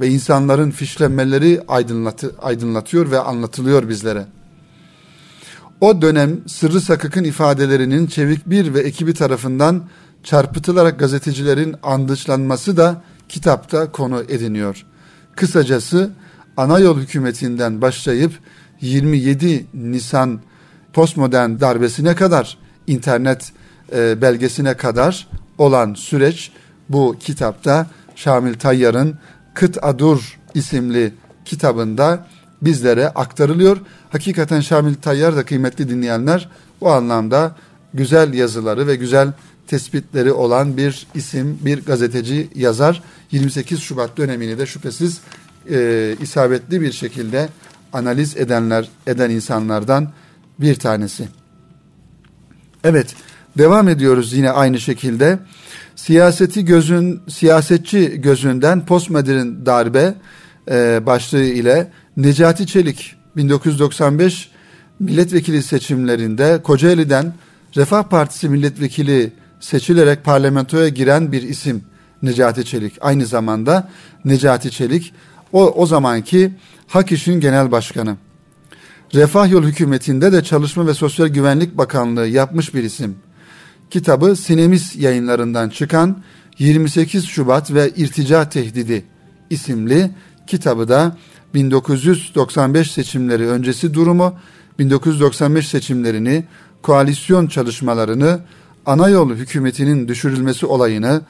ve 0.00 0.08
insanların 0.08 0.70
fişlenmeleri 0.70 1.60
aydınlatı, 1.68 2.34
aydınlatıyor 2.42 3.10
ve 3.10 3.18
anlatılıyor 3.18 3.88
bizlere. 3.88 4.26
O 5.80 6.02
dönem 6.02 6.40
Sırrı 6.46 6.80
Sakık'ın 6.80 7.24
ifadelerinin 7.24 8.06
Çevik 8.06 8.46
Bir 8.46 8.74
ve 8.74 8.80
ekibi 8.80 9.14
tarafından 9.14 9.82
çarpıtılarak 10.22 10.98
gazetecilerin 10.98 11.76
andışlanması 11.82 12.76
da 12.76 13.02
kitapta 13.28 13.92
konu 13.92 14.22
ediniyor. 14.28 14.86
Kısacası 15.36 16.10
ana 16.56 16.78
yol 16.78 16.98
hükümetinden 16.98 17.80
başlayıp 17.80 18.32
27 18.80 19.66
Nisan 19.74 20.40
postmodern 20.92 21.60
darbesine 21.60 22.14
kadar 22.14 22.58
internet 22.86 23.52
e, 23.92 24.22
belgesine 24.22 24.76
kadar 24.76 25.28
olan 25.58 25.94
süreç 25.94 26.52
bu 26.88 27.16
kitapta 27.20 27.86
Şamil 28.16 28.54
Tayyar'ın 28.54 29.18
Kıt 29.54 29.84
Adur 29.84 30.38
isimli 30.54 31.14
kitabında 31.44 32.26
bizlere 32.62 33.08
aktarılıyor. 33.08 33.76
Hakikaten 34.10 34.60
Şamil 34.60 34.94
Tayyar 34.94 35.36
da 35.36 35.44
kıymetli 35.44 35.88
dinleyenler 35.88 36.48
bu 36.80 36.90
anlamda 36.90 37.56
güzel 37.94 38.34
yazıları 38.34 38.86
ve 38.86 38.96
güzel 38.96 39.32
tespitleri 39.70 40.32
olan 40.32 40.76
bir 40.76 41.06
isim, 41.14 41.58
bir 41.60 41.84
gazeteci, 41.84 42.48
yazar. 42.54 43.02
28 43.30 43.80
Şubat 43.80 44.16
dönemini 44.16 44.58
de 44.58 44.66
şüphesiz 44.66 45.20
e, 45.70 46.16
isabetli 46.20 46.80
bir 46.80 46.92
şekilde 46.92 47.48
analiz 47.92 48.36
edenler, 48.36 48.88
eden 49.06 49.30
insanlardan 49.30 50.12
bir 50.60 50.74
tanesi. 50.74 51.28
Evet, 52.84 53.14
devam 53.58 53.88
ediyoruz 53.88 54.32
yine 54.32 54.50
aynı 54.50 54.80
şekilde. 54.80 55.38
Siyaseti 55.96 56.64
gözün 56.64 57.20
siyasetçi 57.28 58.20
gözünden 58.20 58.86
postmodern 58.86 59.66
darbe 59.66 60.14
e, 60.70 61.06
başlığı 61.06 61.44
ile 61.44 61.90
Necati 62.16 62.66
Çelik 62.66 63.16
1995 63.36 64.50
milletvekili 65.00 65.62
seçimlerinde 65.62 66.60
Kocaeli'den 66.62 67.34
Refah 67.76 68.02
Partisi 68.02 68.48
milletvekili 68.48 69.32
seçilerek 69.60 70.24
parlamentoya 70.24 70.88
giren 70.88 71.32
bir 71.32 71.42
isim 71.42 71.84
Necati 72.22 72.64
Çelik. 72.64 72.94
Aynı 73.00 73.26
zamanda 73.26 73.88
Necati 74.24 74.70
Çelik 74.70 75.12
o, 75.52 75.70
o 75.70 75.86
zamanki 75.86 76.52
Hak 76.88 77.12
İş'in 77.12 77.40
genel 77.40 77.70
başkanı. 77.70 78.16
Refah 79.14 79.50
Yol 79.50 79.62
hükümetinde 79.62 80.32
de 80.32 80.44
Çalışma 80.44 80.86
ve 80.86 80.94
Sosyal 80.94 81.26
Güvenlik 81.26 81.78
Bakanlığı 81.78 82.26
yapmış 82.26 82.74
bir 82.74 82.82
isim. 82.82 83.16
Kitabı 83.90 84.36
Sinemis 84.36 84.96
yayınlarından 84.96 85.68
çıkan 85.68 86.22
28 86.58 87.26
Şubat 87.26 87.74
ve 87.74 87.90
İrtica 87.96 88.48
Tehdidi 88.48 89.04
isimli 89.50 90.10
kitabı 90.46 90.88
da 90.88 91.16
1995 91.54 92.90
seçimleri 92.90 93.48
öncesi 93.48 93.94
durumu, 93.94 94.34
1995 94.78 95.68
seçimlerini, 95.68 96.44
koalisyon 96.82 97.46
çalışmalarını, 97.46 98.40
ana 98.86 99.08
yol 99.08 99.30
hükümetinin 99.34 100.08
düşürülmesi 100.08 100.66
olayını, 100.66 101.22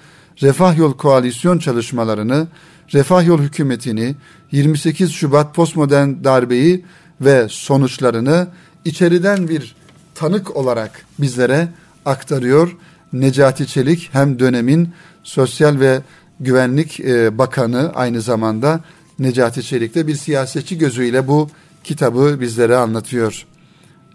Refah 0.43 0.79
Yol 0.79 0.93
koalisyon 0.93 1.59
çalışmalarını, 1.59 2.47
Refah 2.95 3.27
Yol 3.27 3.39
hükümetini, 3.41 4.17
28 4.53 5.13
Şubat 5.13 5.55
postmodern 5.55 6.25
darbeyi 6.25 6.85
ve 7.21 7.47
sonuçlarını 7.51 8.49
içeriden 8.85 9.49
bir 9.49 9.75
tanık 10.15 10.57
olarak 10.57 11.07
bizlere 11.19 11.69
aktarıyor. 12.05 12.77
Necati 13.13 13.67
Çelik 13.67 14.09
hem 14.13 14.39
dönemin 14.39 14.89
Sosyal 15.23 15.81
ve 15.81 16.03
Güvenlik 16.41 17.01
e, 17.01 17.39
Bakanı 17.39 17.93
aynı 17.95 18.21
zamanda 18.21 18.81
Necati 19.19 19.63
Çelik 19.63 19.95
de 19.95 20.07
bir 20.07 20.15
siyasetçi 20.15 20.79
gözüyle 20.79 21.29
bu 21.29 21.51
kitabı 21.85 22.41
bizlere 22.41 22.77
anlatıyor. 22.77 23.47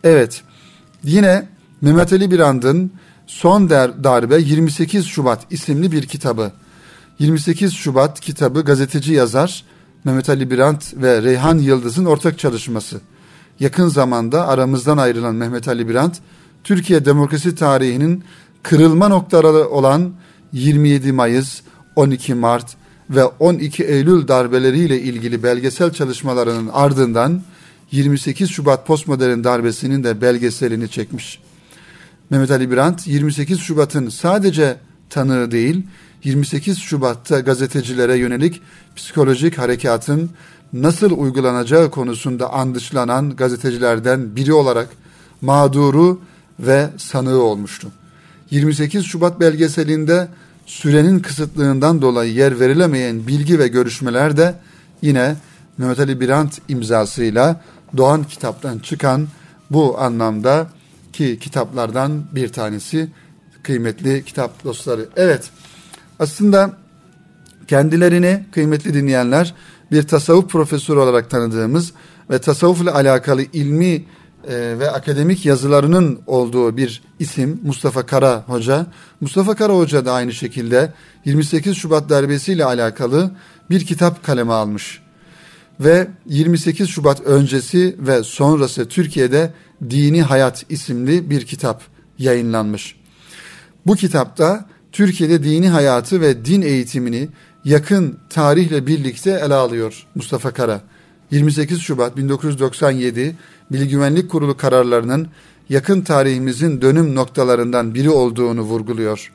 Evet 0.04 0.44
yine 1.04 1.48
Mehmet 1.82 2.14
Ali 2.14 2.32
Birand'ın 2.32 2.92
Son 3.28 3.70
Darbe 3.70 4.38
28 4.38 5.06
Şubat 5.06 5.46
isimli 5.50 5.92
bir 5.92 6.04
kitabı. 6.08 6.52
28 7.20 7.74
Şubat 7.74 8.20
kitabı 8.20 8.62
gazeteci 8.62 9.14
yazar 9.14 9.64
Mehmet 10.04 10.30
Ali 10.30 10.52
Birant 10.52 10.94
ve 10.98 11.22
Reyhan 11.22 11.58
Yıldız'ın 11.58 12.06
ortak 12.06 12.40
çalışması. 12.40 13.02
Yakın 13.60 13.88
zamanda 13.88 14.48
aramızdan 14.48 14.98
ayrılan 14.98 15.36
Mehmet 15.36 15.68
Ali 15.68 15.90
Birant, 15.90 16.18
Türkiye 16.64 17.06
demokrasi 17.06 17.56
tarihinin 17.56 18.24
kırılma 18.64 19.08
noktaları 19.08 19.70
olan 19.70 20.14
27 20.54 21.12
Mayıs, 21.12 21.62
12 21.96 22.34
Mart 22.34 22.76
ve 23.10 23.26
12 23.26 23.84
Eylül 23.84 24.28
darbeleriyle 24.28 25.02
ilgili 25.02 25.44
belgesel 25.44 25.94
çalışmalarının 25.94 26.70
ardından 26.74 27.42
28 27.92 28.50
Şubat 28.50 28.88
postmodern 28.88 29.44
darbesinin 29.44 30.04
de 30.04 30.22
belgeselini 30.22 30.90
çekmiş. 30.90 31.40
Mehmet 32.30 32.52
Ali 32.52 32.72
Birant 32.72 33.08
28 33.08 33.60
Şubat'ın 33.60 34.10
sadece 34.10 34.78
tanığı 35.10 35.52
değil, 35.52 35.84
28 36.24 36.80
Şubat'ta 36.80 37.40
gazetecilere 37.40 38.18
yönelik 38.18 38.62
psikolojik 38.96 39.58
harekatın 39.58 40.30
nasıl 40.74 41.12
uygulanacağı 41.18 41.92
konusunda 41.92 42.54
andışlanan 42.54 43.36
gazetecilerden 43.36 44.36
biri 44.36 44.54
olarak 44.54 44.90
mağduru 45.42 46.22
ve 46.60 46.90
sanığı 46.98 47.42
olmuştu. 47.42 47.88
28 48.52 49.06
Şubat 49.06 49.40
belgeselinde 49.40 50.28
sürenin 50.66 51.20
kısıtlığından 51.20 52.02
dolayı 52.02 52.34
yer 52.34 52.60
verilemeyen 52.60 53.28
bilgi 53.28 53.60
ve 53.60 53.68
görüşmeler 53.68 54.38
de 54.38 54.56
yine 55.02 55.36
Mehmet 55.78 56.00
Ali 56.00 56.20
Birant 56.20 56.62
imzasıyla 56.68 57.62
Doğan 57.98 58.24
kitaptan 58.24 58.80
çıkan 58.80 59.28
bu 59.72 60.00
anlamda 60.00 60.68
ki 61.16 61.40
kitaplardan 61.40 62.24
bir 62.32 62.50
tanesi 62.50 63.08
kıymetli 63.64 64.26
kitap 64.26 64.64
dostları. 64.64 65.10
Evet 65.16 65.50
aslında 66.20 66.78
kendilerini 67.68 68.46
kıymetli 68.52 68.94
dinleyenler 68.94 69.54
bir 69.92 70.04
tasavvuf 70.04 70.50
profesörü 70.50 71.00
olarak 71.00 71.30
tanıdığımız 71.30 71.94
ve 72.30 72.40
tasavvufla 72.40 72.96
alakalı 72.96 73.42
ilmi 73.42 74.06
e, 74.48 74.80
ve 74.80 74.92
akademik 74.92 75.46
yazılarının 75.46 76.20
olduğu 76.28 76.78
bir 76.78 77.04
isim 77.20 77.60
Mustafa 77.64 78.06
Kara 78.06 78.44
Hoca. 78.48 78.86
Mustafa 79.22 79.56
Kara 79.56 79.74
Hoca 79.74 80.06
da 80.06 80.14
aynı 80.14 80.34
şekilde 80.34 80.94
28 81.26 81.78
Şubat 81.78 82.10
darbesiyle 82.10 82.66
alakalı 82.66 83.32
bir 83.70 83.86
kitap 83.86 84.24
kaleme 84.24 84.54
almış. 84.54 85.02
Ve 85.80 86.08
28 86.26 86.90
Şubat 86.90 87.22
öncesi 87.22 87.96
ve 88.00 88.24
sonrası 88.24 88.88
Türkiye'de 88.88 89.54
Dini 89.90 90.22
Hayat 90.22 90.66
isimli 90.70 91.30
bir 91.30 91.46
kitap 91.46 91.82
yayınlanmış. 92.18 92.96
Bu 93.86 93.96
kitapta 93.96 94.66
Türkiye'de 94.92 95.44
dini 95.44 95.70
hayatı 95.70 96.22
ve 96.22 96.46
din 96.46 96.62
eğitimini 96.62 97.30
yakın 97.66 98.20
tarihle 98.30 98.88
birlikte 98.88 99.32
ele 99.32 99.54
alıyor 99.54 100.08
Mustafa 100.16 100.52
Kara. 100.52 100.82
28 101.32 101.82
Şubat 101.82 102.18
1997 102.18 103.36
Milli 103.70 103.88
Güvenlik 103.88 104.32
Kurulu 104.32 104.58
kararlarının 104.58 105.28
yakın 105.70 106.02
tarihimizin 106.02 106.82
dönüm 106.82 107.16
noktalarından 107.16 107.94
biri 107.96 108.10
olduğunu 108.10 108.62
vurguluyor. 108.62 109.32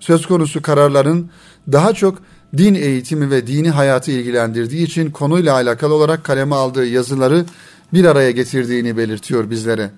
Söz 0.00 0.26
konusu 0.26 0.62
kararların 0.62 1.30
daha 1.72 1.92
çok 1.92 2.18
din 2.56 2.74
eğitimi 2.74 3.30
ve 3.30 3.46
dini 3.46 3.70
hayatı 3.70 4.10
ilgilendirdiği 4.10 4.86
için 4.86 5.10
konuyla 5.10 5.54
alakalı 5.54 5.94
olarak 5.94 6.24
kaleme 6.24 6.54
aldığı 6.54 6.86
yazıları 6.86 7.44
bir 7.92 8.04
araya 8.04 8.30
getirdiğini 8.30 8.96
belirtiyor 8.96 9.50
bizlere. 9.50 9.90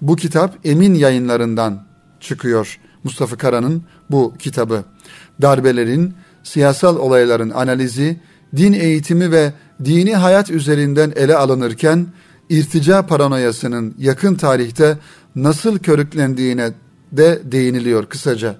Bu 0.00 0.16
kitap 0.16 0.58
Emin 0.64 0.94
yayınlarından 0.94 1.86
çıkıyor 2.20 2.78
Mustafa 3.04 3.36
Kara'nın 3.36 3.82
bu 4.10 4.34
kitabı. 4.38 4.84
Darbelerin, 5.42 6.14
siyasal 6.42 6.96
olayların 6.96 7.50
analizi, 7.50 8.20
din 8.56 8.72
eğitimi 8.72 9.30
ve 9.30 9.52
dini 9.84 10.14
hayat 10.14 10.50
üzerinden 10.50 11.12
ele 11.16 11.36
alınırken 11.36 12.06
irtica 12.48 13.06
paranoyasının 13.06 13.94
yakın 13.98 14.34
tarihte 14.34 14.98
nasıl 15.36 15.78
körüklendiğine 15.78 16.70
de 17.12 17.40
değiniliyor 17.44 18.06
kısaca. 18.06 18.56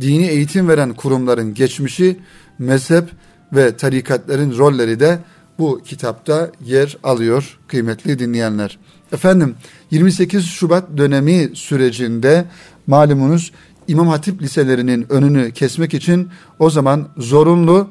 Dini 0.00 0.26
eğitim 0.26 0.68
veren 0.68 0.94
kurumların 0.94 1.54
geçmişi, 1.54 2.16
mezhep 2.58 3.04
ve 3.52 3.76
tarikatların 3.76 4.58
rolleri 4.58 5.00
de 5.00 5.18
bu 5.58 5.80
kitapta 5.84 6.50
yer 6.64 6.96
alıyor 7.02 7.58
kıymetli 7.68 8.18
dinleyenler. 8.18 8.78
Efendim 9.12 9.54
28 9.90 10.46
Şubat 10.46 10.84
dönemi 10.96 11.50
sürecinde 11.54 12.44
malumunuz 12.86 13.52
İmam 13.88 14.08
Hatip 14.08 14.42
liselerinin 14.42 15.06
önünü 15.08 15.52
kesmek 15.52 15.94
için 15.94 16.28
o 16.58 16.70
zaman 16.70 17.08
zorunlu 17.16 17.88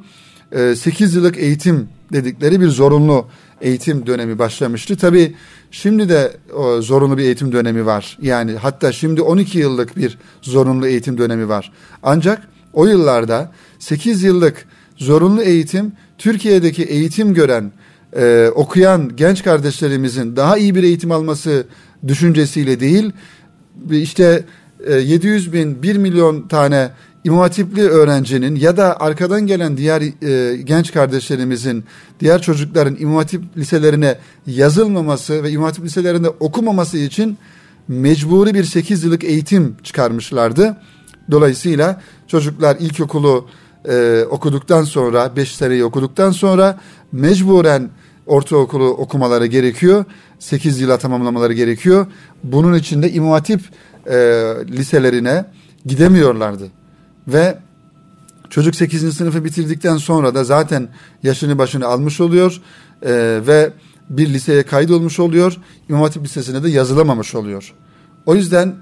8 0.75 1.15
e, 1.15 1.19
yıllık 1.19 1.37
eğitim 1.37 1.89
dedikleri 2.13 2.61
bir 2.61 2.67
zorunlu 2.67 3.27
eğitim 3.61 4.05
dönemi 4.05 4.39
başlamıştı. 4.39 4.97
Tabi 4.97 5.35
şimdi 5.71 6.09
de 6.09 6.37
o 6.55 6.81
zorunlu 6.81 7.17
bir 7.17 7.23
eğitim 7.23 7.51
dönemi 7.51 7.85
var. 7.85 8.17
Yani 8.21 8.55
hatta 8.55 8.91
şimdi 8.91 9.21
12 9.21 9.57
yıllık 9.57 9.97
bir 9.97 10.17
zorunlu 10.41 10.87
eğitim 10.87 11.17
dönemi 11.17 11.49
var. 11.49 11.71
Ancak 12.03 12.47
o 12.73 12.85
yıllarda 12.85 13.51
8 13.79 14.23
yıllık 14.23 14.65
zorunlu 14.97 15.41
eğitim 15.41 15.91
Türkiye'deki 16.17 16.83
eğitim 16.83 17.33
gören, 17.33 17.71
e, 18.17 18.49
okuyan 18.55 19.15
genç 19.15 19.43
kardeşlerimizin 19.43 20.35
daha 20.35 20.57
iyi 20.57 20.75
bir 20.75 20.83
eğitim 20.83 21.11
alması 21.11 21.67
düşüncesiyle 22.07 22.79
değil, 22.79 23.11
işte 23.91 24.43
700 24.89 25.47
e, 25.47 25.53
bin, 25.53 25.83
1 25.83 25.95
milyon 25.95 26.47
tane 26.47 26.89
İmam 27.23 27.39
Hatipli 27.39 27.81
öğrencinin 27.81 28.55
ya 28.55 28.77
da 28.77 28.99
arkadan 28.99 29.47
gelen 29.47 29.77
diğer 29.77 30.01
e, 30.01 30.57
genç 30.57 30.93
kardeşlerimizin, 30.93 31.83
diğer 32.19 32.41
çocukların 32.41 32.97
İmam 32.99 33.15
Hatip 33.15 33.57
liselerine 33.57 34.17
yazılmaması 34.47 35.43
ve 35.43 35.51
İmam 35.51 35.65
Hatip 35.65 35.85
liselerinde 35.85 36.29
okumaması 36.29 36.97
için 36.97 37.37
mecburi 37.87 38.53
bir 38.53 38.63
8 38.63 39.03
yıllık 39.03 39.23
eğitim 39.23 39.75
çıkarmışlardı. 39.83 40.77
Dolayısıyla 41.31 42.01
çocuklar 42.27 42.77
ilkokulu 42.79 43.47
e, 43.89 44.25
okuduktan 44.29 44.83
sonra, 44.83 45.35
5 45.35 45.55
seneyi 45.55 45.85
okuduktan 45.85 46.31
sonra 46.31 46.79
mecburen 47.11 47.89
ortaokulu 48.25 48.89
okumaları 48.89 49.45
gerekiyor. 49.45 50.05
8 50.39 50.79
yıla 50.79 50.97
tamamlamaları 50.97 51.53
gerekiyor. 51.53 52.07
Bunun 52.43 52.73
için 52.73 53.01
de 53.01 53.11
İmam 53.11 53.31
e, 54.07 54.15
liselerine 54.67 55.45
gidemiyorlardı. 55.85 56.67
Ve 57.27 57.57
çocuk 58.49 58.75
8. 58.75 59.13
sınıfı 59.17 59.45
bitirdikten 59.45 59.97
sonra 59.97 60.35
da 60.35 60.43
zaten 60.43 60.87
yaşını 61.23 61.57
başını 61.57 61.85
almış 61.85 62.21
oluyor 62.21 62.61
e, 63.01 63.41
ve 63.47 63.71
bir 64.09 64.27
liseye 64.33 64.63
kaydolmuş 64.63 65.19
oluyor. 65.19 65.57
İmam 65.89 66.01
Hatip 66.01 66.23
Lisesi'ne 66.23 66.63
de 66.63 66.69
yazılamamış 66.69 67.35
oluyor. 67.35 67.73
O 68.25 68.35
yüzden 68.35 68.75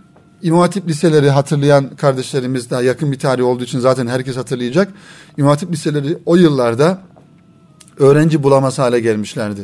İmam 0.44 0.60
Hatip 0.60 0.88
liseleri 0.88 1.30
hatırlayan 1.30 1.96
kardeşlerimiz 1.96 2.70
daha 2.70 2.82
yakın 2.82 3.12
bir 3.12 3.20
tarih 3.20 3.46
olduğu 3.46 3.64
için 3.64 3.80
zaten 3.80 4.08
herkes 4.08 4.38
hatırlayacak. 4.38 4.94
İmam 5.38 5.50
Hatip 5.50 5.72
liseleri 5.72 6.18
o 6.26 6.36
yıllarda 6.36 7.02
öğrenci 8.00 8.44
bulamaz 8.44 8.80
hale 8.80 9.00
gelmişlerdi. 9.00 9.62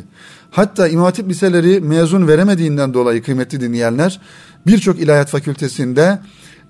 Hatta 0.50 0.88
İmam 0.88 1.04
Hatip 1.04 1.28
liseleri 1.28 1.80
mezun 1.80 2.28
veremediğinden 2.28 2.94
dolayı 2.94 3.22
kıymetli 3.22 3.60
dinleyenler 3.60 4.20
birçok 4.66 5.00
ilahiyat 5.00 5.28
fakültesinde 5.28 6.18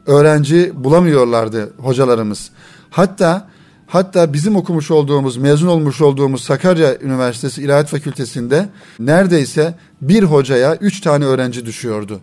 öğrenci 0.07 0.73
bulamıyorlardı 0.75 1.73
hocalarımız. 1.79 2.51
Hatta 2.91 3.49
hatta 3.87 4.33
bizim 4.33 4.57
okumuş 4.57 4.91
olduğumuz, 4.91 5.37
mezun 5.37 5.69
olmuş 5.69 6.01
olduğumuz 6.01 6.45
Sakarya 6.45 6.99
Üniversitesi 7.01 7.63
İlahiyat 7.63 7.89
Fakültesinde 7.89 8.69
neredeyse 8.99 9.75
bir 10.03 10.23
hocaya 10.23 10.77
üç 10.77 11.01
tane 11.01 11.25
öğrenci 11.25 11.67
düşüyordu. 11.67 12.21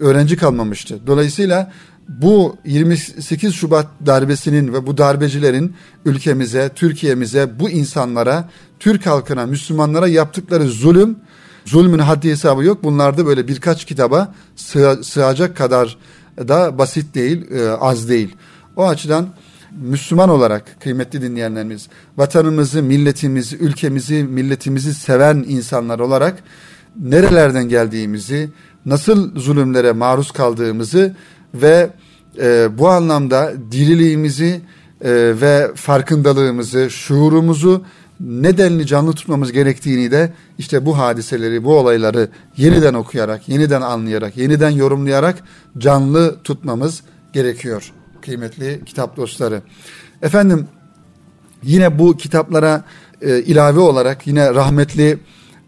Öğrenci 0.00 0.36
kalmamıştı. 0.36 0.98
Dolayısıyla 1.06 1.72
bu 2.08 2.56
28 2.64 3.54
Şubat 3.54 3.86
darbesinin 4.06 4.72
ve 4.72 4.86
bu 4.86 4.98
darbecilerin 4.98 5.74
ülkemize, 6.04 6.70
Türkiye'mize, 6.74 7.58
bu 7.60 7.70
insanlara, 7.70 8.48
Türk 8.80 9.06
halkına, 9.06 9.46
Müslümanlara 9.46 10.08
yaptıkları 10.08 10.68
zulüm, 10.68 11.16
zulmün 11.64 11.98
haddi 11.98 12.30
hesabı 12.30 12.64
yok. 12.64 12.84
Bunlar 12.84 13.18
da 13.18 13.26
böyle 13.26 13.48
birkaç 13.48 13.84
kitaba 13.84 14.34
sığ, 14.56 15.00
sığacak 15.02 15.56
kadar 15.56 15.96
da 16.38 16.78
basit 16.78 17.14
değil, 17.14 17.50
e, 17.50 17.70
az 17.70 18.08
değil. 18.08 18.36
O 18.76 18.88
açıdan 18.88 19.28
Müslüman 19.80 20.28
olarak 20.28 20.80
kıymetli 20.80 21.22
dinleyenlerimiz, 21.22 21.88
vatanımızı, 22.16 22.82
milletimizi, 22.82 23.56
ülkemizi, 23.56 24.24
milletimizi 24.24 24.94
seven 24.94 25.44
insanlar 25.48 25.98
olarak 25.98 26.42
nerelerden 27.00 27.68
geldiğimizi, 27.68 28.50
nasıl 28.86 29.40
zulümlere 29.40 29.92
maruz 29.92 30.30
kaldığımızı 30.30 31.16
ve 31.54 31.90
e, 32.38 32.78
bu 32.78 32.88
anlamda 32.88 33.52
diriliğimizi 33.72 34.60
e, 35.04 35.10
ve 35.40 35.70
farkındalığımızı, 35.74 36.90
şuurumuzu 36.90 37.82
nedenli 38.20 38.86
canlı 38.86 39.12
tutmamız 39.12 39.52
gerektiğini 39.52 40.10
de 40.10 40.32
işte 40.58 40.86
bu 40.86 40.98
hadiseleri, 40.98 41.64
bu 41.64 41.78
olayları 41.78 42.28
yeniden 42.56 42.94
okuyarak, 42.94 43.48
yeniden 43.48 43.82
anlayarak, 43.82 44.36
yeniden 44.36 44.70
yorumlayarak 44.70 45.36
canlı 45.78 46.36
tutmamız 46.44 47.02
gerekiyor 47.32 47.92
kıymetli 48.22 48.80
kitap 48.86 49.16
dostları. 49.16 49.62
Efendim 50.22 50.66
yine 51.62 51.98
bu 51.98 52.16
kitaplara 52.16 52.84
e, 53.22 53.38
ilave 53.38 53.80
olarak 53.80 54.26
yine 54.26 54.54
rahmetli 54.54 55.18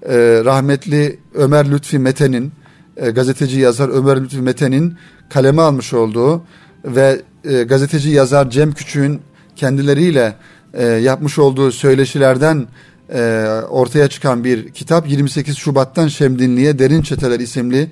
e, 0.02 0.16
rahmetli 0.44 1.18
Ömer 1.34 1.70
Lütfi 1.70 1.98
Mete'nin 1.98 2.52
e, 2.96 3.10
gazeteci 3.10 3.60
yazar 3.60 3.88
Ömer 3.88 4.22
Lütfi 4.22 4.40
Mete'nin 4.40 4.96
kaleme 5.28 5.62
almış 5.62 5.94
olduğu 5.94 6.42
ve 6.84 7.22
e, 7.44 7.62
gazeteci 7.62 8.10
yazar 8.10 8.50
Cem 8.50 8.72
Küçük'ün 8.72 9.20
kendileriyle 9.56 10.34
e, 10.74 10.84
yapmış 10.84 11.38
olduğu 11.38 11.72
söyleşilerden 11.72 12.66
e, 13.12 13.44
ortaya 13.70 14.08
çıkan 14.08 14.44
bir 14.44 14.72
kitap 14.72 15.08
28 15.10 15.56
Şubat'tan 15.56 16.08
Şemdinli'ye 16.08 16.78
Derin 16.78 17.02
Çeteler 17.02 17.40
isimli 17.40 17.90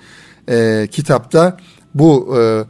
e, 0.48 0.88
kitapta 0.90 1.56
bu 1.94 2.36
e, 2.38 2.64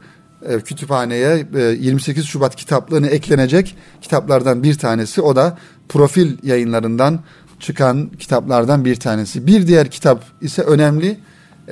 e 0.54 0.60
kütüphaneye 0.60 1.46
e, 1.56 1.60
28 1.60 2.24
Şubat 2.24 2.56
kitaplığını 2.56 3.06
eklenecek 3.06 3.76
kitaplardan 4.00 4.62
bir 4.62 4.74
tanesi 4.74 5.20
o 5.20 5.36
da 5.36 5.58
profil 5.88 6.36
yayınlarından 6.42 7.20
çıkan 7.60 8.10
kitaplardan 8.18 8.84
bir 8.84 8.96
tanesi. 8.96 9.46
Bir 9.46 9.66
diğer 9.66 9.90
kitap 9.90 10.24
ise 10.40 10.62
önemli 10.62 11.18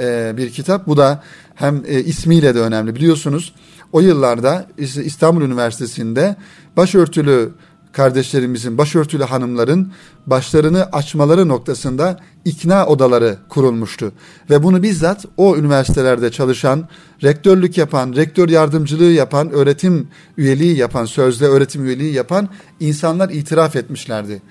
e, 0.01 0.37
bir 0.37 0.51
kitap. 0.51 0.87
Bu 0.87 0.97
da 0.97 1.23
hem 1.55 1.83
e, 1.87 2.01
ismiyle 2.01 2.55
de 2.55 2.61
önemli. 2.61 2.95
Biliyorsunuz 2.95 3.55
o 3.93 4.01
yıllarda 4.01 4.67
İstanbul 4.79 5.43
Üniversitesi'nde 5.43 6.37
başörtülü 6.77 7.53
kardeşlerimizin, 7.97 8.79
başörtülü 8.79 9.25
hanımların 9.25 9.93
başlarını 10.27 10.85
açmaları 10.85 11.49
noktasında 11.49 12.21
ikna 12.45 12.87
odaları 12.87 13.37
kurulmuştu. 13.49 14.13
Ve 14.51 14.63
bunu 14.63 14.83
bizzat 14.83 15.25
o 15.37 15.57
üniversitelerde 15.57 16.31
çalışan, 16.31 16.89
rektörlük 17.23 17.79
yapan, 17.79 18.13
rektör 18.13 18.49
yardımcılığı 18.49 19.13
yapan, 19.13 19.51
öğretim 19.51 20.09
üyeliği 20.37 20.77
yapan, 20.77 21.05
sözde 21.05 21.47
öğretim 21.47 21.85
üyeliği 21.85 22.13
yapan 22.13 22.49
insanlar 22.81 23.31
itiraf 23.31 23.77
etmişlerdi. 23.77 24.43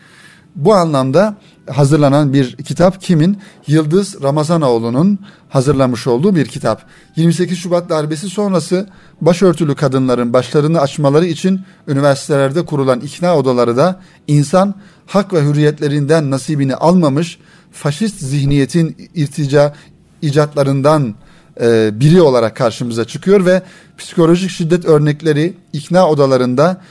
Bu 0.56 0.74
anlamda 0.74 1.36
hazırlanan 1.70 2.34
bir 2.34 2.56
kitap 2.56 3.02
kimin? 3.02 3.38
Yıldız 3.68 4.24
Ramazanoğlu'nun 4.24 5.20
hazırlamış 5.50 6.08
olduğu 6.08 6.36
bir 6.36 6.46
kitap. 6.46 6.86
28 7.16 7.58
Şubat 7.58 7.90
darbesi 7.90 8.30
sonrası 8.30 8.90
başörtülü 9.22 9.76
kadınların 9.76 10.34
başlarını 10.34 10.80
açmaları 10.80 11.26
için 11.26 11.62
üniversitelerde 11.88 12.66
kurulan 12.66 13.00
ikna 13.00 13.38
odaları 13.38 13.78
da 13.78 14.00
insan 14.28 14.76
hak 15.06 15.34
ve 15.34 15.44
hürriyetlerinden 15.44 16.32
nasibini 16.32 16.76
almamış 16.76 17.40
faşist 17.72 18.20
zihniyetin 18.20 19.10
irtica 19.16 19.74
icatlarından 20.22 21.16
e, 21.62 22.00
biri 22.00 22.22
olarak 22.22 22.56
karşımıza 22.56 23.06
çıkıyor 23.06 23.46
ve 23.46 23.62
psikolojik 23.98 24.50
şiddet 24.50 24.86
örnekleri 24.86 25.54
ikna 25.74 26.10
odalarında 26.10 26.82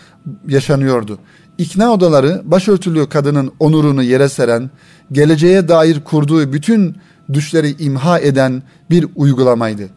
yaşanıyordu. 0.48 1.18
İkna 1.58 1.92
odaları 1.92 2.42
başörtülü 2.44 3.08
kadının 3.08 3.52
onurunu 3.60 4.02
yere 4.02 4.28
seren, 4.28 4.70
geleceğe 5.12 5.68
dair 5.68 6.00
kurduğu 6.00 6.52
bütün 6.52 6.96
düşleri 7.32 7.74
imha 7.78 8.18
eden 8.18 8.62
bir 8.90 9.06
uygulamaydı. 9.16 9.88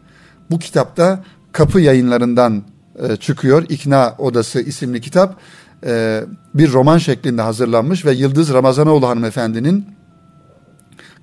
Bu 0.50 0.58
kitapta 0.58 1.24
Kapı 1.52 1.80
Yayınlarından 1.80 2.62
e, 2.98 3.16
çıkıyor. 3.16 3.64
İkna 3.68 4.14
Odası 4.18 4.60
isimli 4.60 5.00
kitap 5.00 5.36
e, 5.86 6.24
bir 6.54 6.72
roman 6.72 6.98
şeklinde 6.98 7.42
hazırlanmış 7.42 8.04
ve 8.04 8.12
Yıldız 8.12 8.52
Ramazanoğlu 8.52 9.08
hanımefendinin 9.08 9.86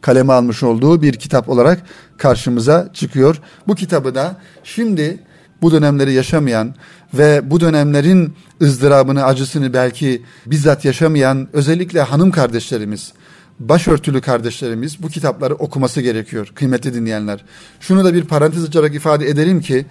kaleme 0.02 0.34
almış 0.34 0.64
olduğu 0.64 1.02
bir 1.02 1.14
kitap 1.14 1.50
olarak 1.50 1.82
karşımıza 2.18 2.90
çıkıyor. 2.94 3.42
Bu 3.68 3.76
kitabı 3.76 4.16
da 4.16 4.36
şimdi 4.64 5.20
bu 5.66 5.72
dönemleri 5.72 6.14
yaşamayan 6.14 6.76
ve 7.14 7.52
bu 7.52 7.60
dönemlerin 7.60 8.34
ızdırabını, 8.62 9.24
acısını 9.24 9.74
belki 9.74 10.22
bizzat 10.46 10.86
yaşamayan 10.86 11.48
özellikle 11.54 12.02
hanım 12.02 12.32
kardeşlerimiz, 12.32 13.14
başörtülü 13.60 14.22
kardeşlerimiz 14.22 15.04
bu 15.04 15.08
kitapları 15.10 15.56
okuması 15.56 16.02
gerekiyor 16.02 16.52
kıymetli 16.56 16.94
dinleyenler. 16.94 17.46
Şunu 17.80 18.06
da 18.06 18.14
bir 18.14 18.24
parantez 18.24 18.64
açarak 18.64 18.96
ifade 18.96 19.30
edelim 19.30 19.62
ki 19.62 19.86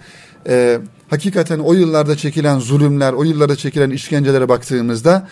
e, 0.47 0.79
hakikaten 1.09 1.59
o 1.59 1.73
yıllarda 1.73 2.17
çekilen 2.17 2.59
zulümler, 2.59 3.13
o 3.13 3.23
yıllarda 3.23 3.55
çekilen 3.55 3.89
işkencelere 3.89 4.49
baktığımızda 4.49 5.27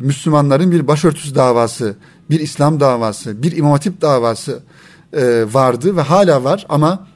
Müslümanların 0.00 0.70
bir 0.70 0.88
başörtüsü 0.88 1.34
davası, 1.34 1.96
bir 2.30 2.40
İslam 2.40 2.80
davası, 2.80 3.42
bir 3.42 3.56
İmam 3.56 3.72
Hatip 3.72 4.00
davası 4.00 4.62
e, 5.12 5.44
vardı 5.52 5.96
ve 5.96 6.00
hala 6.00 6.44
var 6.44 6.66
ama 6.68 7.06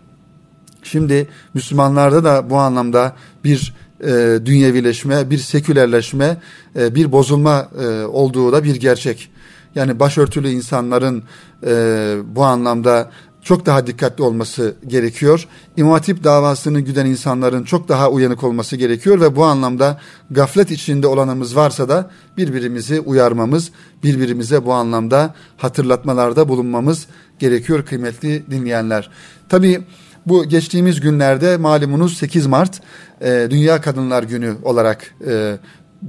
Şimdi 0.82 1.28
Müslümanlarda 1.54 2.24
da 2.24 2.50
bu 2.50 2.56
anlamda 2.56 3.16
bir 3.44 3.74
e, 4.00 4.38
dünyevileşme, 4.44 5.30
bir 5.30 5.38
sekülerleşme, 5.38 6.36
e, 6.76 6.94
bir 6.94 7.12
bozulma 7.12 7.68
e, 7.82 8.04
olduğu 8.04 8.52
da 8.52 8.64
bir 8.64 8.76
gerçek. 8.76 9.30
Yani 9.74 10.00
başörtülü 10.00 10.48
insanların 10.48 11.22
e, 11.66 12.16
bu 12.26 12.44
anlamda 12.44 13.10
çok 13.42 13.66
daha 13.66 13.86
dikkatli 13.86 14.24
olması 14.24 14.74
gerekiyor. 14.86 15.48
İmam 15.76 15.92
Hatip 15.92 16.24
davasını 16.24 16.80
güden 16.80 17.06
insanların 17.06 17.64
çok 17.64 17.88
daha 17.88 18.10
uyanık 18.10 18.44
olması 18.44 18.76
gerekiyor 18.76 19.20
ve 19.20 19.36
bu 19.36 19.44
anlamda 19.44 20.00
gaflet 20.30 20.70
içinde 20.70 21.06
olanımız 21.06 21.56
varsa 21.56 21.88
da 21.88 22.10
birbirimizi 22.36 23.00
uyarmamız, 23.00 23.70
birbirimize 24.02 24.64
bu 24.64 24.72
anlamda 24.72 25.34
hatırlatmalarda 25.56 26.48
bulunmamız 26.48 27.06
gerekiyor 27.38 27.86
kıymetli 27.86 28.50
dinleyenler. 28.50 29.10
Tabii 29.48 29.80
bu 30.28 30.44
geçtiğimiz 30.44 31.00
günlerde 31.00 31.56
malumunuz 31.56 32.16
8 32.16 32.46
Mart 32.46 32.80
e, 33.20 33.46
Dünya 33.50 33.80
Kadınlar 33.80 34.22
Günü 34.22 34.54
olarak 34.62 35.14
e, 35.26 35.56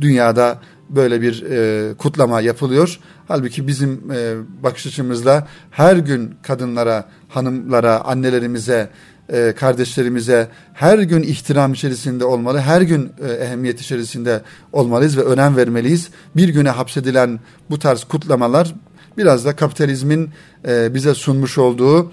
dünyada 0.02 0.60
böyle 0.90 1.22
bir 1.22 1.44
e, 1.44 1.94
kutlama 1.94 2.42
yapılıyor. 2.42 3.00
Halbuki 3.28 3.68
bizim 3.68 4.12
e, 4.12 4.36
bakış 4.64 4.88
açımızda 4.88 5.48
her 5.72 5.96
gün 5.96 6.36
kadınlara, 6.42 7.06
hanımlara, 7.28 8.02
annelerimize, 8.02 8.90
e, 9.30 9.54
kardeşlerimize 9.60 10.48
her 10.74 11.00
gün 11.00 11.24
ihtiram 11.24 11.74
içerisinde 11.74 12.26
olmalı, 12.26 12.60
her 12.60 12.82
gün 12.82 13.12
e, 13.28 13.32
ehemmiyet 13.32 13.82
içerisinde 13.82 14.42
olmalıyız 14.74 15.18
ve 15.18 15.22
önem 15.22 15.58
vermeliyiz. 15.58 16.10
Bir 16.36 16.50
güne 16.50 16.70
hapsedilen 16.70 17.40
bu 17.70 17.80
tarz 17.80 18.04
kutlamalar 18.04 18.76
biraz 19.18 19.46
da 19.46 19.56
kapitalizmin 19.56 20.30
e, 20.68 20.94
bize 20.94 21.14
sunmuş 21.14 21.58
olduğu 21.58 22.12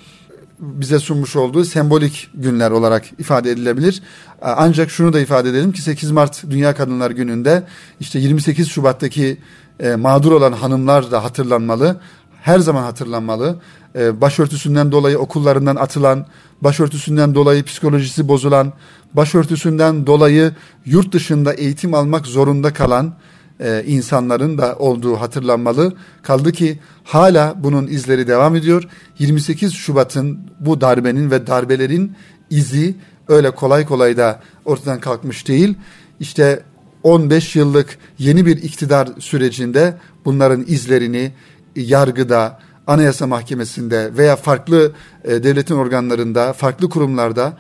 bize 0.59 0.99
sunmuş 0.99 1.37
olduğu 1.37 1.65
sembolik 1.65 2.31
günler 2.35 2.71
olarak 2.71 3.05
ifade 3.19 3.51
edilebilir. 3.51 4.03
Ancak 4.43 4.91
şunu 4.91 5.13
da 5.13 5.21
ifade 5.21 5.49
edelim 5.49 5.73
ki 5.73 5.83
8 5.83 6.11
Mart 6.11 6.45
Dünya 6.51 6.75
Kadınlar 6.75 7.11
Günü'nde 7.11 7.63
işte 8.01 8.19
28 8.19 8.69
Şubat'taki 8.69 9.39
e, 9.81 9.97
mağdur 9.97 10.33
olan 10.33 10.53
hanımlar 10.53 11.11
da 11.11 11.25
hatırlanmalı. 11.25 12.01
her 12.43 12.59
zaman 12.59 12.83
hatırlanmalı. 12.83 13.57
E, 13.97 14.21
başörtüsünden 14.21 14.93
dolayı 14.93 15.19
okullarından 15.19 15.77
atılan, 15.77 16.27
başörtüsünden 16.61 17.35
dolayı 17.35 17.65
psikolojisi 17.65 18.29
bozulan, 18.29 18.73
başörtüsünden 19.15 20.07
dolayı 20.07 20.53
yurt 20.85 21.13
dışında 21.13 21.53
eğitim 21.53 21.95
almak 21.95 22.27
zorunda 22.27 22.73
kalan 22.73 23.15
e, 23.61 23.85
insanların 23.87 24.59
da 24.59 24.77
olduğu 24.79 25.17
hatırlanmalı. 25.17 25.93
Kaldı 26.23 26.53
ki 26.53 26.79
hala 27.05 27.55
bunun 27.57 27.87
izleri 27.87 28.29
devam 28.29 28.57
ediyor. 28.57 28.89
28 29.19 29.75
Şubat'ın 29.75 30.41
bu 30.61 30.81
darbenin 30.81 31.31
ve 31.31 31.47
darbelerin 31.47 32.13
izi 32.51 32.95
öyle 33.29 33.51
kolay 33.51 33.87
kolay 33.87 34.17
da 34.17 34.41
ortadan 34.65 35.01
kalkmış 35.01 35.49
değil. 35.49 35.75
İşte 36.21 36.63
15 37.03 37.57
yıllık 37.57 37.99
yeni 38.19 38.47
bir 38.47 38.57
iktidar 38.57 39.09
sürecinde 39.19 39.95
bunların 40.25 40.65
izlerini 40.67 41.33
yargıda, 41.77 42.59
Anayasa 42.87 43.27
Mahkemesi'nde 43.27 44.17
veya 44.17 44.37
farklı 44.37 44.93
e, 45.25 45.31
devletin 45.45 45.75
organlarında, 45.75 46.53
farklı 46.53 46.89
kurumlarda 46.89 47.59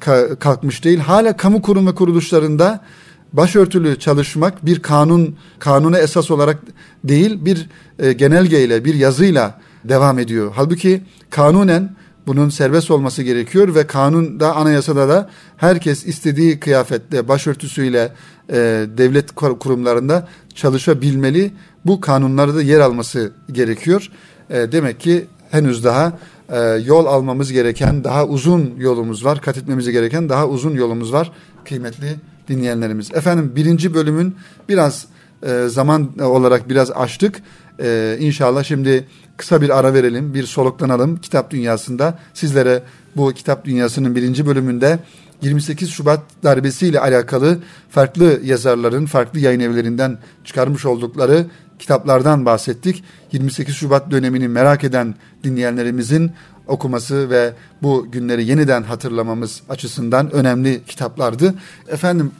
ka- 0.00 0.36
kalkmış 0.36 0.84
değil. 0.84 0.98
Hala 0.98 1.36
kamu 1.36 1.62
kurum 1.62 1.86
ve 1.86 1.94
kuruluşlarında 1.94 2.80
başörtülü 3.32 3.98
çalışmak 3.98 4.66
bir 4.66 4.82
kanun 4.82 5.36
kanuna 5.58 5.98
esas 5.98 6.30
olarak 6.30 6.58
değil 7.04 7.44
bir 7.44 7.68
e, 7.98 8.12
genelgeyle, 8.12 8.84
bir 8.84 8.94
yazıyla 8.94 9.60
devam 9.84 10.18
ediyor. 10.18 10.52
Halbuki 10.56 11.02
kanunen 11.30 11.96
bunun 12.26 12.48
serbest 12.48 12.90
olması 12.90 13.22
gerekiyor 13.22 13.74
ve 13.74 13.86
kanunda 13.86 14.56
anayasada 14.56 15.08
da 15.08 15.30
herkes 15.56 16.06
istediği 16.06 16.60
kıyafetle 16.60 17.28
başörtüsüyle 17.28 18.12
e, 18.50 18.86
devlet 18.98 19.32
kurumlarında 19.34 20.28
çalışabilmeli. 20.54 21.50
Bu 21.84 22.00
kanunlarda 22.00 22.62
yer 22.62 22.80
alması 22.80 23.32
gerekiyor. 23.52 24.08
E, 24.50 24.72
demek 24.72 25.00
ki 25.00 25.26
henüz 25.50 25.84
daha 25.84 26.18
e, 26.48 26.58
yol 26.60 27.06
almamız 27.06 27.52
gereken 27.52 28.04
daha 28.04 28.26
uzun 28.26 28.74
yolumuz 28.78 29.24
var. 29.24 29.40
Kat 29.40 29.56
etmemiz 29.56 29.90
gereken 29.90 30.28
daha 30.28 30.48
uzun 30.48 30.74
yolumuz 30.74 31.12
var 31.12 31.32
kıymetli 31.64 32.16
dinleyenlerimiz. 32.48 33.14
Efendim 33.14 33.52
birinci 33.56 33.94
bölümün 33.94 34.36
biraz 34.68 35.06
e, 35.42 35.68
zaman 35.68 36.18
olarak 36.18 36.68
biraz 36.68 36.90
açtık. 36.90 37.42
E, 37.82 38.16
inşallah 38.20 38.64
şimdi 38.64 39.06
kısa 39.36 39.62
bir 39.62 39.78
ara 39.78 39.94
verelim, 39.94 40.34
bir 40.34 40.46
soluklanalım 40.46 41.16
kitap 41.16 41.50
dünyasında. 41.50 42.18
Sizlere 42.34 42.82
bu 43.16 43.32
kitap 43.32 43.64
dünyasının 43.64 44.14
birinci 44.14 44.46
bölümünde 44.46 44.98
28 45.42 45.90
Şubat 45.90 46.20
darbesiyle 46.42 47.00
alakalı 47.00 47.58
farklı 47.90 48.40
yazarların, 48.44 49.06
farklı 49.06 49.38
yayın 49.38 49.60
evlerinden 49.60 50.18
çıkarmış 50.44 50.86
oldukları 50.86 51.46
kitaplardan 51.78 52.46
bahsettik. 52.46 53.04
28 53.32 53.74
Şubat 53.74 54.10
dönemini 54.10 54.48
merak 54.48 54.84
eden 54.84 55.14
dinleyenlerimizin 55.44 56.32
okuması 56.72 57.30
ve 57.30 57.52
bu 57.82 58.06
günleri 58.12 58.44
yeniden 58.44 58.82
hatırlamamız 58.82 59.62
açısından 59.68 60.32
önemli 60.32 60.84
kitaplardı. 60.84 61.54
Efendim 61.88 62.32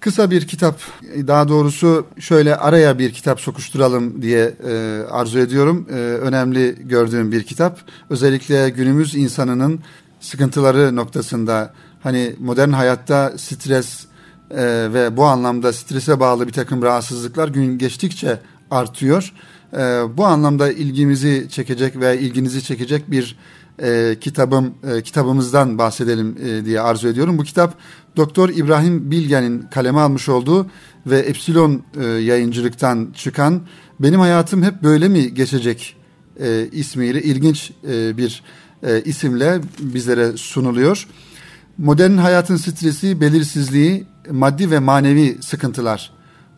kısa 0.00 0.30
bir 0.30 0.46
kitap 0.46 0.80
daha 1.26 1.48
doğrusu 1.48 2.06
şöyle 2.18 2.56
araya 2.56 2.98
bir 2.98 3.12
kitap 3.12 3.40
sokuşturalım 3.40 4.22
diye 4.22 4.54
e, 4.68 5.02
arzu 5.10 5.38
ediyorum. 5.38 5.86
E, 5.90 5.94
önemli 5.94 6.76
gördüğüm 6.88 7.32
bir 7.32 7.42
kitap. 7.42 7.78
Özellikle 8.10 8.70
günümüz 8.70 9.14
insanının 9.14 9.80
sıkıntıları 10.20 10.96
noktasında 10.96 11.74
hani 12.02 12.34
modern 12.38 12.70
hayatta 12.70 13.32
stres 13.36 14.06
e, 14.50 14.64
ve 14.92 15.16
bu 15.16 15.24
anlamda 15.24 15.72
strese 15.72 16.20
bağlı 16.20 16.46
bir 16.46 16.52
takım 16.52 16.82
rahatsızlıklar 16.82 17.48
gün 17.48 17.78
geçtikçe 17.78 18.38
artıyor. 18.70 19.32
E, 19.72 19.78
bu 20.16 20.24
anlamda 20.24 20.72
ilgimizi 20.72 21.46
çekecek 21.50 22.00
ve 22.00 22.20
ilginizi 22.20 22.62
çekecek 22.62 23.10
bir 23.10 23.36
e, 23.82 24.16
kitabım 24.20 24.74
e, 24.90 25.02
kitabımızdan 25.02 25.78
bahsedelim 25.78 26.36
e, 26.44 26.64
diye 26.64 26.80
arzu 26.80 27.08
ediyorum. 27.08 27.38
Bu 27.38 27.44
kitap 27.44 27.74
Doktor 28.16 28.48
İbrahim 28.48 29.10
Bilgen'in 29.10 29.62
kaleme 29.62 30.00
almış 30.00 30.28
olduğu 30.28 30.66
ve 31.06 31.18
Epsilon 31.18 31.82
e, 32.00 32.04
yayıncılıktan 32.06 33.12
çıkan 33.14 33.62
Benim 34.00 34.20
Hayatım 34.20 34.62
Hep 34.62 34.82
Böyle 34.82 35.08
Mi 35.08 35.34
Geçecek 35.34 35.96
e, 36.40 36.68
ismiyle 36.72 37.22
ilginç 37.22 37.72
e, 37.88 38.16
bir 38.16 38.42
e, 38.82 39.02
isimle 39.02 39.60
bizlere 39.78 40.36
sunuluyor. 40.36 41.08
Modern 41.78 42.16
hayatın 42.16 42.56
stresi, 42.56 43.20
belirsizliği, 43.20 44.04
maddi 44.30 44.70
ve 44.70 44.78
manevi 44.78 45.38
sıkıntılar. 45.40 46.12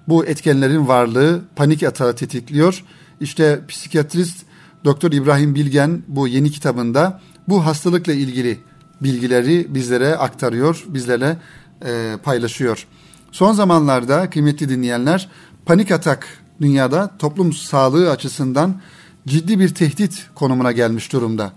Bu 0.08 0.26
etkenlerin 0.26 0.88
varlığı 0.88 1.42
panik 1.56 1.82
atağı 1.82 2.16
tetikliyor. 2.16 2.84
İşte 3.24 3.60
psikiyatrist 3.68 4.36
Doktor 4.84 5.12
İbrahim 5.12 5.54
Bilgen 5.54 6.02
bu 6.08 6.28
yeni 6.28 6.50
kitabında 6.50 7.20
bu 7.48 7.66
hastalıkla 7.66 8.12
ilgili 8.12 8.58
bilgileri 9.00 9.74
bizlere 9.74 10.16
aktarıyor, 10.16 10.84
bizlerle 10.88 11.36
e, 11.84 12.16
paylaşıyor. 12.22 12.86
Son 13.32 13.52
zamanlarda 13.52 14.30
kıymetli 14.30 14.68
dinleyenler 14.68 15.28
panik 15.66 15.90
atak 15.90 16.26
dünyada 16.60 17.10
toplum 17.18 17.52
sağlığı 17.52 18.10
açısından 18.10 18.80
ciddi 19.26 19.58
bir 19.58 19.74
tehdit 19.74 20.26
konumuna 20.34 20.72
gelmiş 20.72 21.12
durumda. 21.12 21.52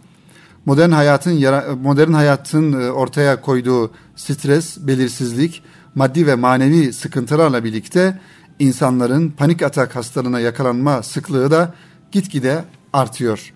Modern 0.65 0.91
hayatın 0.91 1.33
modern 1.81 2.13
hayatın 2.13 2.73
e, 2.73 2.91
ortaya 2.91 3.41
koyduğu 3.41 3.91
stres, 4.15 4.77
belirsizlik, 4.87 5.63
maddi 5.95 6.27
ve 6.27 6.35
manevi 6.35 6.93
sıkıntılarla 6.93 7.63
birlikte 7.63 8.19
insanların 8.59 9.29
panik 9.29 9.61
atak 9.61 9.95
hastalığına 9.95 10.39
yakalanma 10.39 11.03
sıklığı 11.03 11.51
da 11.51 11.73
gitgide 12.11 12.63
artıyor. 12.93 13.53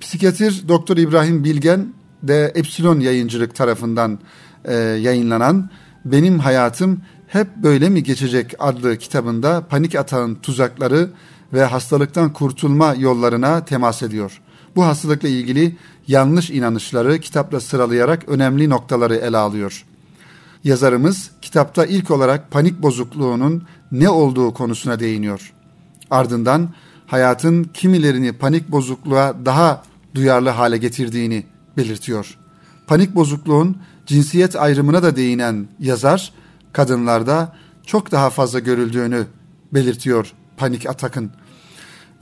Psikiyatr 0.00 0.68
Doktor 0.68 0.96
İbrahim 0.96 1.44
Bilgen 1.44 1.92
de 2.22 2.52
Epsilon 2.54 3.00
Yayıncılık 3.00 3.54
tarafından 3.54 4.18
e, 4.64 4.74
yayınlanan 4.74 5.70
Benim 6.04 6.38
Hayatım 6.38 7.00
Hep 7.28 7.56
Böyle 7.56 7.88
Mi 7.88 8.02
Geçecek 8.02 8.54
adlı 8.58 8.96
kitabında 8.96 9.66
panik 9.70 9.94
atağın 9.94 10.34
tuzakları 10.34 11.10
ve 11.52 11.64
hastalıktan 11.64 12.32
kurtulma 12.32 12.94
yollarına 12.94 13.64
temas 13.64 14.02
ediyor. 14.02 14.40
Bu 14.76 14.84
hastalıkla 14.84 15.28
ilgili 15.28 15.76
yanlış 16.08 16.50
inanışları 16.50 17.18
kitapla 17.18 17.60
sıralayarak 17.60 18.28
önemli 18.28 18.70
noktaları 18.70 19.16
ele 19.16 19.36
alıyor. 19.36 19.84
Yazarımız 20.64 21.30
kitapta 21.42 21.86
ilk 21.86 22.10
olarak 22.10 22.50
panik 22.50 22.82
bozukluğunun 22.82 23.62
ne 23.92 24.08
olduğu 24.08 24.54
konusuna 24.54 25.00
değiniyor. 25.00 25.52
Ardından 26.10 26.68
hayatın 27.06 27.64
kimilerini 27.64 28.32
panik 28.32 28.70
bozukluğa 28.70 29.34
daha 29.44 29.82
duyarlı 30.14 30.48
hale 30.48 30.76
getirdiğini 30.76 31.46
belirtiyor. 31.76 32.38
Panik 32.86 33.14
bozukluğun 33.14 33.76
cinsiyet 34.06 34.56
ayrımına 34.56 35.02
da 35.02 35.16
değinen 35.16 35.68
yazar, 35.80 36.32
kadınlarda 36.72 37.56
çok 37.86 38.12
daha 38.12 38.30
fazla 38.30 38.58
görüldüğünü 38.58 39.26
belirtiyor 39.74 40.32
panik 40.56 40.86
atakın. 40.86 41.30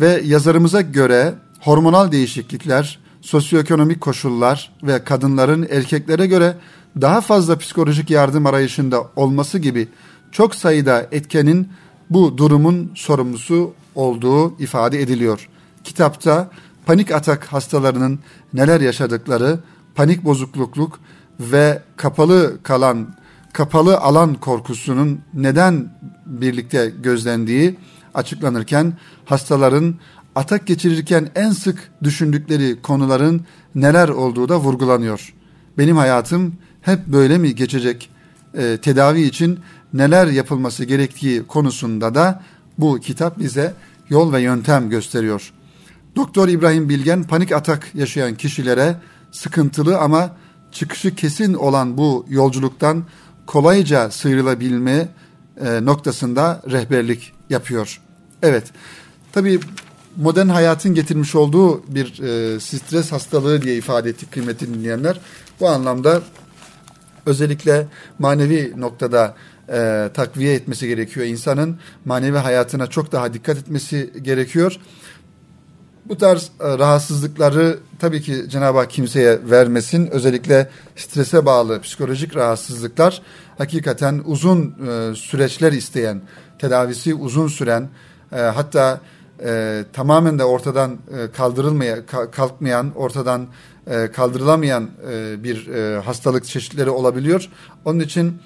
Ve 0.01 0.23
yazarımıza 0.25 0.81
göre 0.81 1.35
hormonal 1.61 2.13
değişiklikler, 2.13 2.99
sosyoekonomik 3.27 4.01
koşullar 4.01 4.73
ve 4.83 5.05
kadınların 5.05 5.67
erkeklere 5.71 6.27
göre 6.27 6.57
daha 7.01 7.21
fazla 7.21 7.59
psikolojik 7.59 8.11
yardım 8.11 8.47
arayışında 8.47 9.11
olması 9.17 9.59
gibi 9.59 9.89
çok 10.33 10.55
sayıda 10.55 11.07
etkenin 11.13 11.69
bu 12.11 12.39
durumun 12.39 12.93
sorumlusu 12.95 13.75
olduğu 13.95 14.59
ifade 14.59 15.03
ediliyor. 15.03 15.49
Kitapta 15.85 16.51
panik 16.87 17.11
atak 17.11 17.45
hastalarının 17.45 18.19
neler 18.55 18.81
yaşadıkları, 18.81 19.59
panik 19.95 20.25
bozukluk 20.25 21.01
ve 21.41 21.83
kapalı 21.97 22.59
kalan 22.63 23.15
kapalı 23.53 23.99
alan 23.99 24.35
korkusunun 24.35 25.21
neden 25.35 25.93
birlikte 26.27 26.93
gözlendiği 27.03 27.79
açıklanırken 28.15 28.93
hastaların 29.25 29.95
atak 30.37 30.67
geçirirken 30.67 31.29
en 31.35 31.51
sık 31.51 31.91
düşündükleri 32.03 32.83
konuların 32.83 33.47
neler 33.75 34.09
olduğu 34.09 34.49
da 34.49 34.61
vurgulanıyor. 34.61 35.35
Benim 35.79 35.97
hayatım 35.97 36.55
hep 36.83 37.07
böyle 37.07 37.39
mi 37.39 37.55
geçecek? 37.55 38.11
E, 38.55 38.79
tedavi 38.83 39.23
için 39.23 39.61
neler 39.93 40.27
yapılması 40.27 40.85
gerektiği 40.85 41.47
konusunda 41.47 42.15
da 42.15 42.43
bu 42.79 43.01
kitap 43.01 43.39
bize 43.39 43.75
yol 44.09 44.33
ve 44.33 44.41
yöntem 44.41 44.91
gösteriyor. 44.91 45.53
Doktor 46.17 46.49
İbrahim 46.49 46.89
Bilgen 46.89 47.25
panik 47.25 47.53
atak 47.53 47.95
yaşayan 47.95 48.35
kişilere 48.35 48.97
sıkıntılı 49.33 49.99
ama 49.99 50.37
çıkışı 50.73 51.15
kesin 51.15 51.55
olan 51.55 51.99
bu 51.99 52.27
yolculuktan 52.29 53.05
kolayca 53.47 54.11
sıyrılabilme 54.11 55.09
e, 55.61 55.85
noktasında 55.85 56.63
rehberlik 56.71 57.33
yapıyor. 57.51 58.01
Evet, 58.43 58.65
tabii 59.33 59.61
modern 60.17 60.49
hayatın 60.49 60.95
getirmiş 60.95 61.35
olduğu 61.35 61.95
bir 61.95 62.23
e, 62.23 62.61
stres 62.61 63.13
hastalığı 63.13 63.63
diye 63.63 63.77
ifade 63.77 64.11
ettik 64.11 64.33
kıymetli 64.33 64.75
dinleyenler. 64.75 65.21
Bu 65.61 65.69
anlamda 65.69 66.21
özellikle 67.27 67.87
manevi 68.19 68.73
noktada 68.77 69.35
e, 69.69 70.11
takviye 70.15 70.55
etmesi 70.55 70.89
gerekiyor. 70.89 71.27
İnsanın 71.27 71.79
manevi 72.05 72.39
hayatına 72.39 72.87
çok 72.87 73.13
daha 73.13 73.35
dikkat 73.35 73.59
etmesi 73.59 74.13
gerekiyor. 74.23 74.79
Bu 76.05 76.19
tarz 76.19 76.51
e, 76.61 76.79
rahatsızlıkları 76.79 77.79
tabii 77.99 78.23
ki 78.23 78.45
Cenab-ı 78.49 78.79
Hak 78.79 78.91
kimseye 78.91 79.51
vermesin. 79.51 80.07
Özellikle 80.07 80.71
strese 80.97 81.47
bağlı 81.47 81.81
psikolojik 81.81 82.37
rahatsızlıklar 82.37 83.23
hakikaten 83.59 84.23
uzun 84.25 84.75
e, 84.89 85.15
süreçler 85.15 85.73
isteyen, 85.73 86.23
tedavisi 86.59 87.15
uzun 87.15 87.49
süren, 87.49 87.89
e, 88.33 88.37
hatta 88.37 89.01
e, 89.45 89.85
tamamen 89.93 90.39
de 90.39 90.45
ortadan 90.45 90.91
e, 90.91 91.31
kaldırılmaya 91.31 92.07
kalkmayan, 92.07 92.93
ortadan 92.97 93.47
e, 93.87 94.11
kaldırılamayan 94.13 94.91
e, 95.11 95.45
bir 95.45 95.69
e, 95.69 96.01
hastalık 96.01 96.45
çeşitleri 96.45 96.91
olabiliyor. 96.91 97.49
Onun 97.85 98.01
için 98.01 98.39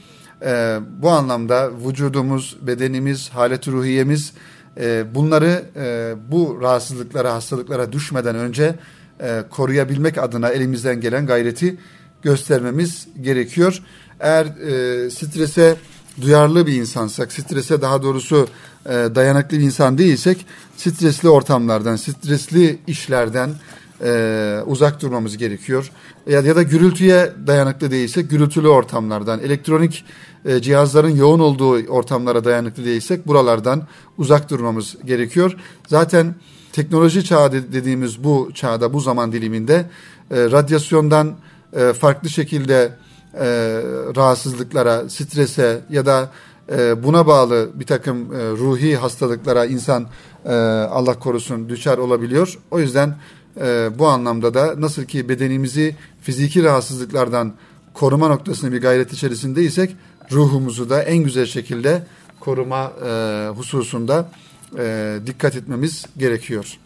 e, 0.43 0.79
bu 1.03 1.11
anlamda 1.11 1.71
vücudumuz, 1.87 2.57
bedenimiz, 2.63 3.29
halet 3.29 3.69
ruhiyemiz 3.69 4.33
e, 4.81 5.15
bunları 5.15 5.63
e, 5.77 6.15
bu 6.33 6.59
rahatsızlıklara, 6.63 7.35
hastalıklara 7.35 7.93
düşmeden 7.93 8.37
önce 8.37 8.75
e, 9.21 9.43
koruyabilmek 9.51 10.19
adına 10.19 10.49
elimizden 10.49 11.01
gelen 11.01 11.27
gayreti 11.27 11.77
göstermemiz 12.23 13.09
gerekiyor. 13.21 13.83
Eğer 14.21 14.47
e, 14.47 15.11
strese 15.11 15.77
duyarlı 16.21 16.67
bir 16.67 16.73
insansak, 16.73 17.33
strese 17.33 17.83
daha 17.83 18.03
doğrusu 18.03 18.49
e, 18.87 18.91
dayanıklı 18.91 19.59
bir 19.59 19.63
insan 19.63 19.99
değilsek, 19.99 20.47
stresli 20.77 21.29
ortamlardan, 21.29 21.97
stresli 21.97 22.79
işlerden 22.87 23.51
e, 24.05 24.61
uzak 24.67 25.03
durmamız 25.03 25.37
gerekiyor. 25.37 25.91
Ya, 26.27 26.41
ya 26.41 26.57
da 26.57 26.63
gürültüye 26.63 27.33
dayanıklı 27.47 27.91
değilsek, 27.91 28.31
gürültülü 28.31 28.69
ortamlardan, 28.69 29.41
elektronik 29.41 30.05
e, 30.45 30.63
cihazların 30.63 31.17
yoğun 31.17 31.41
olduğu 31.41 31.87
ortamlara 31.87 32.45
dayanıklı 32.45 32.85
değilsek, 32.85 33.27
buralardan 33.27 33.83
uzak 34.19 34.51
durmamız 34.51 34.97
gerekiyor. 35.05 35.57
Zaten 35.89 36.35
teknoloji 36.73 37.25
çağı 37.25 37.53
dediğimiz 37.53 38.25
bu 38.25 38.51
çağda, 38.55 38.93
bu 38.93 39.01
zaman 39.01 39.33
diliminde 39.33 39.75
e, 40.31 40.37
radyasyondan 40.51 41.37
e, 41.73 41.93
farklı 41.93 42.29
şekilde 42.29 42.93
e, 43.35 43.47
rahatsızlıklara, 44.17 45.09
strese 45.09 45.81
ya 45.91 46.07
da 46.07 46.31
e, 46.71 47.03
buna 47.03 47.27
bağlı 47.27 47.71
bir 47.75 47.87
takım 47.87 48.35
e, 48.35 48.51
ruhi 48.51 48.97
hastalıklara 48.97 49.65
insan 49.65 50.07
e, 50.45 50.53
Allah 50.91 51.19
korusun 51.19 51.69
düşer 51.69 51.99
olabiliyor. 51.99 52.59
O 52.71 52.81
yüzden 52.81 53.17
e, 53.61 53.89
bu 53.99 54.09
anlamda 54.09 54.55
da 54.55 54.75
nasıl 54.81 55.05
ki 55.05 55.29
bedenimizi 55.29 55.97
fiziki 56.21 56.65
rahatsızlıklardan 56.65 57.53
koruma 57.95 58.29
noktasında 58.29 58.73
bir 58.73 58.81
gayret 58.81 59.13
içerisindeysek 59.13 59.97
ruhumuzu 60.33 60.91
da 60.91 61.03
en 61.03 61.19
güzel 61.19 61.47
şekilde 61.47 62.07
koruma 62.41 62.93
hususunda 63.57 64.31
dikkat 65.27 65.57
etmemiz 65.57 66.07
gerekiyor. 66.19 66.79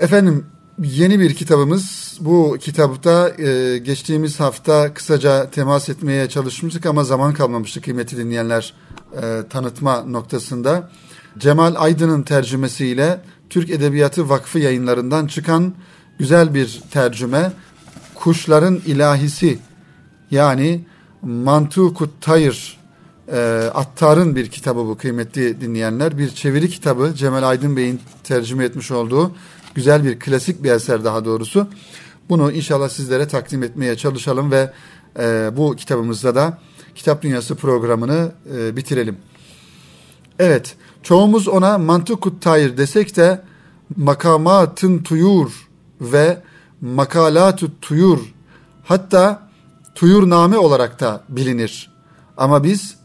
Efendim 0.00 0.46
yeni 0.82 1.20
bir 1.20 1.34
kitabımız. 1.34 2.18
Bu 2.20 2.56
kitapta 2.60 3.30
e, 3.38 3.78
geçtiğimiz 3.78 4.40
hafta 4.40 4.94
kısaca 4.94 5.50
temas 5.50 5.88
etmeye 5.88 6.28
çalışmıştık 6.28 6.86
ama 6.86 7.04
zaman 7.04 7.34
kalmamıştı 7.34 7.80
kıymetli 7.80 8.16
dinleyenler 8.16 8.74
e, 9.22 9.48
tanıtma 9.50 10.02
noktasında. 10.02 10.90
Cemal 11.38 11.74
Aydın'ın 11.78 12.22
tercümesiyle 12.22 13.20
Türk 13.50 13.70
Edebiyatı 13.70 14.28
Vakfı 14.28 14.58
yayınlarından 14.58 15.26
çıkan 15.26 15.74
güzel 16.18 16.54
bir 16.54 16.82
tercüme. 16.90 17.52
Kuşların 18.14 18.80
ilahisi 18.86 19.58
yani 20.30 20.84
Mantukut 21.22 22.20
Tayr 22.20 22.78
e, 23.32 23.70
Attar'ın 23.74 24.36
bir 24.36 24.48
kitabı 24.48 24.78
bu 24.78 24.96
kıymetli 24.96 25.60
dinleyenler. 25.60 26.18
Bir 26.18 26.28
çeviri 26.28 26.68
kitabı 26.68 27.12
Cemal 27.14 27.42
Aydın 27.42 27.76
Bey'in 27.76 28.00
tercüme 28.24 28.64
etmiş 28.64 28.90
olduğu 28.90 29.32
güzel 29.74 30.04
bir 30.04 30.18
klasik 30.18 30.62
bir 30.62 30.70
eser 30.70 31.04
daha 31.04 31.24
doğrusu. 31.24 31.68
Bunu 32.28 32.52
inşallah 32.52 32.88
sizlere 32.88 33.28
takdim 33.28 33.62
etmeye 33.62 33.96
çalışalım 33.96 34.50
ve 34.50 34.72
e, 35.18 35.50
bu 35.56 35.76
kitabımızda 35.76 36.34
da 36.34 36.58
Kitap 36.94 37.22
Dünyası 37.22 37.54
programını 37.54 38.32
e, 38.56 38.76
bitirelim. 38.76 39.16
Evet, 40.38 40.76
çoğumuz 41.02 41.48
ona 41.48 41.78
mantıkut 41.78 42.42
tayir 42.42 42.76
desek 42.76 43.16
de 43.16 43.42
makamatın 43.96 44.98
tuyur 44.98 45.68
ve 46.00 46.42
makalatut 46.80 47.82
tuyur 47.82 48.18
hatta 48.84 49.50
tuyurname 49.94 50.58
olarak 50.58 51.00
da 51.00 51.24
bilinir. 51.28 51.90
Ama 52.36 52.64
biz 52.64 52.96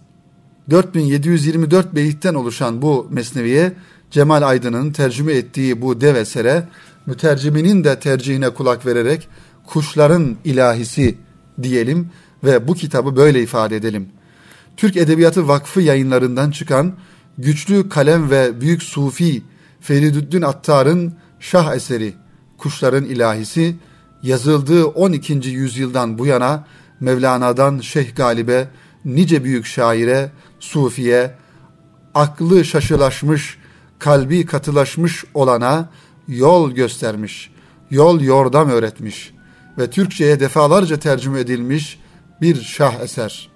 4724 0.70 1.96
beyitten 1.96 2.34
oluşan 2.34 2.82
bu 2.82 3.08
mesneviye 3.12 3.74
Cemal 4.12 4.42
Aydın'ın 4.42 4.92
tercüme 4.92 5.34
ettiği 5.34 5.82
bu 5.82 6.02
dev 6.02 6.16
esere 6.16 6.68
müterciminin 7.06 7.84
de 7.84 8.00
tercihine 8.00 8.50
kulak 8.50 8.86
vererek 8.86 9.28
kuşların 9.68 10.36
ilahisi 10.44 11.18
diyelim 11.64 12.10
ve 12.44 12.68
bu 12.68 12.74
kitabı 12.74 13.16
böyle 13.16 13.44
ifade 13.44 13.76
edelim. 13.76 14.10
Türk 14.78 14.98
Edebiyatı 14.98 15.48
Vakfı 15.48 15.82
yayınlarından 15.82 16.52
çıkan 16.52 16.94
güçlü 17.38 17.90
kalem 17.90 18.30
ve 18.30 18.62
büyük 18.62 18.84
sufi 18.84 19.44
Feridüddin 19.82 20.42
Attar'ın 20.42 21.14
şah 21.40 21.76
eseri 21.76 22.14
Kuşların 22.58 23.06
İlahisi 23.06 23.76
yazıldığı 24.24 24.86
12. 24.86 25.34
yüzyıldan 25.34 26.18
bu 26.18 26.26
yana 26.26 26.68
Mevlana'dan 27.00 27.80
Şeyh 27.80 28.16
Galip'e 28.16 28.68
nice 29.06 29.44
büyük 29.44 29.66
şaire, 29.66 30.32
sufiye, 30.66 31.32
aklı 32.14 32.66
şaşılaşmış, 32.66 33.58
kalbi 34.00 34.46
katılaşmış 34.46 35.26
olana 35.34 35.90
yol 36.28 36.72
göstermiş, 36.72 37.52
yol 37.92 38.22
yordam 38.22 38.70
öğretmiş 38.70 39.34
ve 39.78 39.90
Türkçe'ye 39.90 40.40
defalarca 40.40 41.00
tercüme 41.00 41.40
edilmiş 41.40 42.00
bir 42.42 42.62
şah 42.62 43.00
eser. 43.00 43.50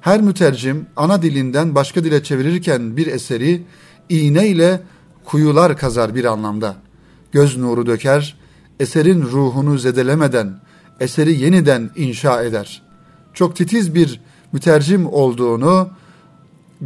Her 0.00 0.20
mütercim 0.20 0.86
ana 0.96 1.22
dilinden 1.22 1.74
başka 1.74 2.04
dile 2.04 2.22
çevirirken 2.22 2.96
bir 2.96 3.06
eseri 3.06 3.62
iğneyle 4.08 4.82
kuyular 5.24 5.78
kazar 5.78 6.14
bir 6.14 6.24
anlamda. 6.24 6.76
Göz 7.32 7.56
nuru 7.56 7.86
döker, 7.86 8.36
eserin 8.80 9.22
ruhunu 9.22 9.78
zedelemeden 9.78 10.60
eseri 11.00 11.40
yeniden 11.40 11.90
inşa 11.96 12.42
eder. 12.42 12.82
Çok 13.34 13.56
titiz 13.56 13.94
bir 13.94 14.20
mütercim 14.52 15.06
olduğunu 15.06 15.90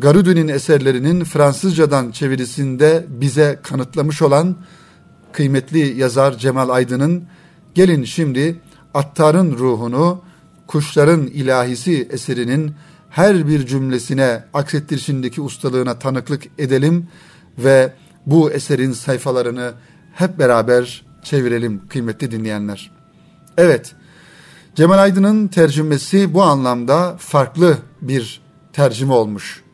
Garudi'nin 0.00 0.48
eserlerinin 0.48 1.24
Fransızcadan 1.24 2.11
çevirisinde 2.11 3.06
bize 3.08 3.61
kanıtlamış 3.62 4.22
olan 4.22 4.56
kıymetli 5.32 5.98
yazar 5.98 6.38
Cemal 6.38 6.68
Aydın'ın 6.68 7.24
gelin 7.74 8.04
şimdi 8.04 8.61
Attar'ın 8.94 9.58
ruhunu 9.58 10.22
Kuşların 10.66 11.26
ilahisi 11.26 12.08
eserinin 12.11 12.74
her 13.11 13.48
bir 13.48 13.66
cümlesine 13.66 14.44
aksettirişindeki 14.54 15.40
ustalığına 15.40 15.98
tanıklık 15.98 16.42
edelim 16.58 17.08
ve 17.58 17.92
bu 18.26 18.50
eserin 18.50 18.92
sayfalarını 18.92 19.72
hep 20.14 20.38
beraber 20.38 21.04
çevirelim 21.22 21.88
kıymetli 21.88 22.30
dinleyenler. 22.30 22.90
Evet, 23.56 23.94
Cemal 24.74 24.98
Aydın'ın 24.98 25.48
tercümesi 25.48 26.34
bu 26.34 26.42
anlamda 26.42 27.16
farklı 27.18 27.78
bir 28.02 28.40
tercüme 28.72 29.12
olmuş. 29.12 29.67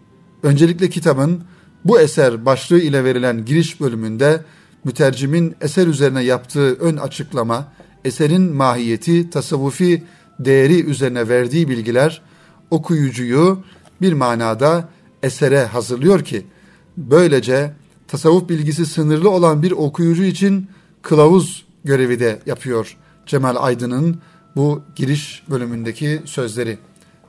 Öncelikle 0.44 0.88
kitabın 0.88 1.44
bu 1.84 2.00
eser 2.00 2.46
başlığı 2.46 2.80
ile 2.80 3.04
verilen 3.04 3.44
giriş 3.44 3.80
bölümünde 3.80 4.44
mütercimin 4.84 5.54
eser 5.60 5.86
üzerine 5.86 6.22
yaptığı 6.24 6.74
ön 6.74 6.96
açıklama, 6.96 7.72
eserin 8.04 8.54
mahiyeti, 8.56 9.30
tasavvufi 9.30 10.02
değeri 10.38 10.84
üzerine 10.84 11.28
verdiği 11.28 11.68
bilgiler 11.68 12.22
okuyucuyu 12.70 13.62
bir 14.00 14.12
manada 14.12 14.88
esere 15.22 15.64
hazırlıyor 15.64 16.24
ki 16.24 16.46
böylece 16.96 17.72
tasavvuf 18.08 18.48
bilgisi 18.48 18.86
sınırlı 18.86 19.30
olan 19.30 19.62
bir 19.62 19.72
okuyucu 19.72 20.24
için 20.24 20.68
kılavuz 21.02 21.66
görevi 21.84 22.20
de 22.20 22.40
yapıyor 22.46 22.96
Cemal 23.26 23.56
Aydın'ın 23.58 24.20
bu 24.56 24.82
giriş 24.96 25.42
bölümündeki 25.50 26.22
sözleri. 26.24 26.78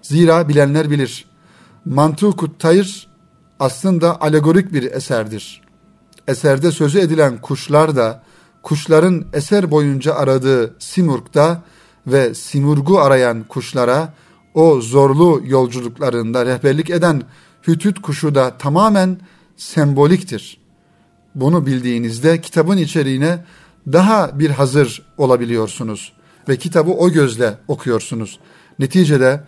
Zira 0.01 0.49
bilenler 0.49 0.89
bilir. 0.89 1.26
Mantukut 1.86 2.59
Tayr 2.59 3.05
aslında 3.60 4.22
alegorik 4.22 4.74
bir 4.74 4.84
eserdir. 4.84 5.62
Eserde 6.28 6.72
sözü 6.72 6.99
edilen 6.99 7.41
kuşlar 7.41 7.95
da 7.95 8.24
kuşların 8.64 9.26
eser 9.34 9.72
boyunca 9.72 10.16
aradığı 10.16 10.76
Simurg'da 10.80 11.64
ve 12.08 12.34
Simurg'u 12.34 12.99
arayan 12.99 13.43
kuşlara 13.43 14.14
o 14.53 14.82
zorlu 14.82 15.41
yolculuklarında 15.45 16.45
rehberlik 16.45 16.89
eden 16.89 17.24
hütüt 17.68 18.01
kuşu 18.01 18.36
da 18.36 18.58
tamamen 18.58 19.20
semboliktir. 19.58 20.58
Bunu 21.36 21.66
bildiğinizde 21.66 22.41
kitabın 22.41 22.78
içeriğine 22.78 23.45
daha 23.91 24.39
bir 24.39 24.49
hazır 24.49 25.01
olabiliyorsunuz 25.18 26.14
ve 26.49 26.58
kitabı 26.58 26.91
o 26.91 27.10
gözle 27.10 27.58
okuyorsunuz. 27.68 28.39
Neticede 28.80 29.43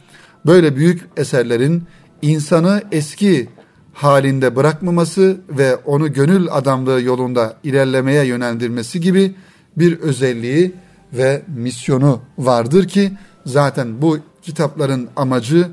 böyle 0.45 0.75
büyük 0.75 1.09
eserlerin 1.17 1.83
insanı 2.21 2.83
eski 2.91 3.49
halinde 3.97 4.55
bırakmaması 4.55 5.37
ve 5.49 5.75
onu 5.75 6.13
gönül 6.13 6.47
adamlığı 6.51 7.01
yolunda 7.01 7.57
ilerlemeye 7.63 8.25
yönlendirmesi 8.25 9.01
gibi 9.01 9.35
bir 9.77 9.99
özelliği 9.99 10.73
ve 11.13 11.43
misyonu 11.47 12.21
vardır 12.37 12.87
ki 12.87 13.11
zaten 13.45 14.01
bu 14.01 14.17
kitapların 14.41 15.09
amacı 15.15 15.69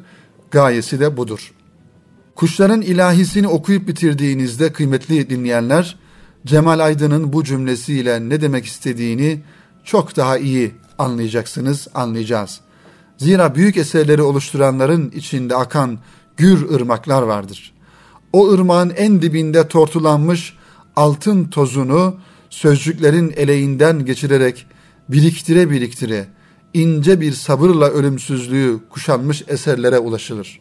gayesi 0.50 1.00
de 1.00 1.16
budur. 1.16 1.52
Kuşların 2.34 2.82
ilahisini 2.82 3.48
okuyup 3.48 3.88
bitirdiğinizde 3.88 4.72
kıymetli 4.72 5.30
dinleyenler 5.30 5.96
Cemal 6.46 6.78
Aydın'ın 6.78 7.32
bu 7.32 7.44
cümlesiyle 7.44 8.28
ne 8.28 8.40
demek 8.40 8.66
istediğini 8.66 9.40
çok 9.84 10.16
daha 10.16 10.38
iyi 10.38 10.72
anlayacaksınız, 10.98 11.88
anlayacağız. 11.94 12.60
Zira 13.16 13.54
büyük 13.54 13.76
eserleri 13.76 14.22
oluşturanların 14.22 15.10
içinde 15.10 15.56
akan 15.56 15.98
gür 16.36 16.74
ırmaklar 16.74 17.22
vardır. 17.22 17.73
O 18.34 18.52
ırmağın 18.52 18.90
en 18.90 19.22
dibinde 19.22 19.68
tortulanmış 19.68 20.56
altın 20.96 21.44
tozunu 21.44 22.16
sözcüklerin 22.50 23.32
eleğinden 23.36 24.04
geçirerek 24.04 24.66
biriktire 25.08 25.70
biriktire 25.70 26.26
ince 26.72 27.20
bir 27.20 27.32
sabırla 27.32 27.88
ölümsüzlüğü 27.88 28.80
kuşanmış 28.90 29.44
eserlere 29.48 29.98
ulaşılır. 29.98 30.60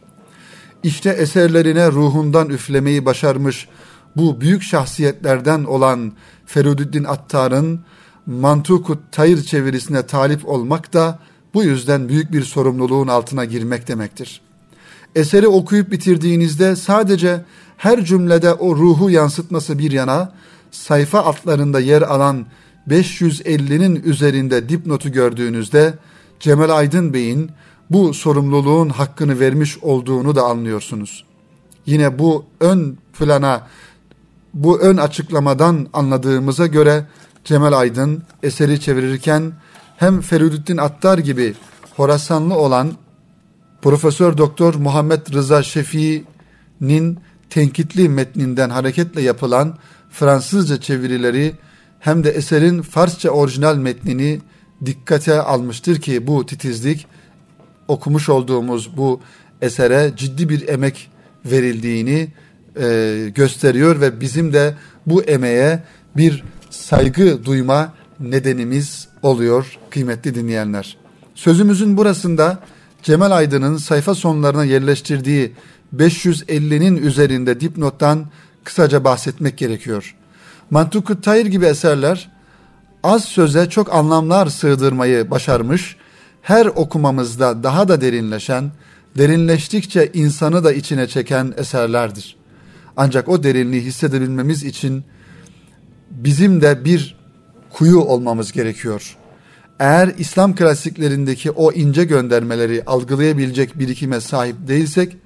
İşte 0.82 1.10
eserlerine 1.10 1.92
ruhundan 1.92 2.48
üflemeyi 2.48 3.04
başarmış 3.04 3.68
bu 4.16 4.40
büyük 4.40 4.62
şahsiyetlerden 4.62 5.64
olan 5.64 6.12
Feridüddin 6.46 7.04
Attar'ın 7.04 7.80
Mantukut 8.26 9.12
Tayır 9.12 9.42
çevirisine 9.42 10.06
talip 10.06 10.48
olmak 10.48 10.92
da 10.92 11.18
bu 11.54 11.64
yüzden 11.64 12.08
büyük 12.08 12.32
bir 12.32 12.42
sorumluluğun 12.42 13.08
altına 13.08 13.44
girmek 13.44 13.88
demektir. 13.88 14.40
Eseri 15.14 15.48
okuyup 15.48 15.90
bitirdiğinizde 15.90 16.76
sadece 16.76 17.44
her 17.76 18.04
cümlede 18.04 18.52
o 18.52 18.76
ruhu 18.76 19.10
yansıtması 19.10 19.78
bir 19.78 19.92
yana, 19.92 20.32
sayfa 20.70 21.20
altlarında 21.20 21.80
yer 21.80 22.02
alan 22.02 22.46
550'nin 22.88 24.02
üzerinde 24.04 24.68
dipnotu 24.68 25.12
gördüğünüzde 25.12 25.94
Cemal 26.40 26.70
Aydın 26.70 27.14
Bey'in 27.14 27.50
bu 27.90 28.14
sorumluluğun 28.14 28.88
hakkını 28.88 29.40
vermiş 29.40 29.78
olduğunu 29.78 30.36
da 30.36 30.42
anlıyorsunuz. 30.42 31.24
Yine 31.86 32.18
bu 32.18 32.44
ön 32.60 32.98
plana, 33.18 33.66
bu 34.54 34.80
ön 34.80 34.96
açıklamadan 34.96 35.88
anladığımıza 35.92 36.66
göre 36.66 37.06
Cemal 37.44 37.72
Aydın 37.72 38.22
eseri 38.42 38.80
çevirirken 38.80 39.52
hem 39.96 40.20
Feridüddin 40.20 40.76
Attar 40.76 41.18
gibi 41.18 41.54
Horasanlı 41.96 42.54
olan 42.54 42.92
Profesör 43.82 44.38
Doktor 44.38 44.74
Muhammed 44.74 45.32
Rıza 45.32 45.62
Şefi'nin 45.62 47.18
tenkitli 47.50 48.08
metninden 48.08 48.70
hareketle 48.70 49.22
yapılan 49.22 49.78
Fransızca 50.10 50.80
çevirileri 50.80 51.54
hem 52.00 52.24
de 52.24 52.30
eserin 52.30 52.82
Farsça 52.82 53.30
orijinal 53.30 53.76
metnini 53.76 54.40
dikkate 54.86 55.40
almıştır 55.40 56.00
ki 56.00 56.26
bu 56.26 56.46
titizlik 56.46 57.06
okumuş 57.88 58.28
olduğumuz 58.28 58.96
bu 58.96 59.20
esere 59.62 60.12
ciddi 60.16 60.48
bir 60.48 60.68
emek 60.68 61.10
verildiğini 61.44 62.28
e, 62.80 63.32
gösteriyor 63.34 64.00
ve 64.00 64.20
bizim 64.20 64.52
de 64.52 64.74
bu 65.06 65.22
emeğe 65.22 65.82
bir 66.16 66.44
saygı 66.70 67.44
duyma 67.44 67.94
nedenimiz 68.20 69.08
oluyor 69.22 69.78
kıymetli 69.90 70.34
dinleyenler. 70.34 70.96
Sözümüzün 71.34 71.96
burasında 71.96 72.58
Cemal 73.02 73.30
Aydın'ın 73.30 73.76
sayfa 73.76 74.14
sonlarına 74.14 74.64
yerleştirdiği 74.64 75.52
550'nin 75.98 76.96
üzerinde 76.96 77.60
dipnottan 77.60 78.26
kısaca 78.64 79.04
bahsetmek 79.04 79.58
gerekiyor. 79.58 80.14
Mantuk-ı 80.70 81.20
Tayr 81.20 81.46
gibi 81.46 81.64
eserler 81.66 82.30
az 83.02 83.24
söze 83.24 83.68
çok 83.70 83.94
anlamlar 83.94 84.46
sığdırmayı 84.46 85.30
başarmış, 85.30 85.96
her 86.42 86.66
okumamızda 86.66 87.62
daha 87.62 87.88
da 87.88 88.00
derinleşen, 88.00 88.70
derinleştikçe 89.18 90.10
insanı 90.14 90.64
da 90.64 90.72
içine 90.72 91.08
çeken 91.08 91.54
eserlerdir. 91.56 92.36
Ancak 92.96 93.28
o 93.28 93.42
derinliği 93.42 93.82
hissedebilmemiz 93.82 94.64
için 94.64 95.04
bizim 96.10 96.60
de 96.60 96.84
bir 96.84 97.16
kuyu 97.72 98.00
olmamız 98.00 98.52
gerekiyor. 98.52 99.16
Eğer 99.78 100.12
İslam 100.18 100.54
klasiklerindeki 100.54 101.50
o 101.50 101.72
ince 101.72 102.04
göndermeleri 102.04 102.82
algılayabilecek 102.86 103.78
birikime 103.78 104.20
sahip 104.20 104.56
değilsek 104.68 105.16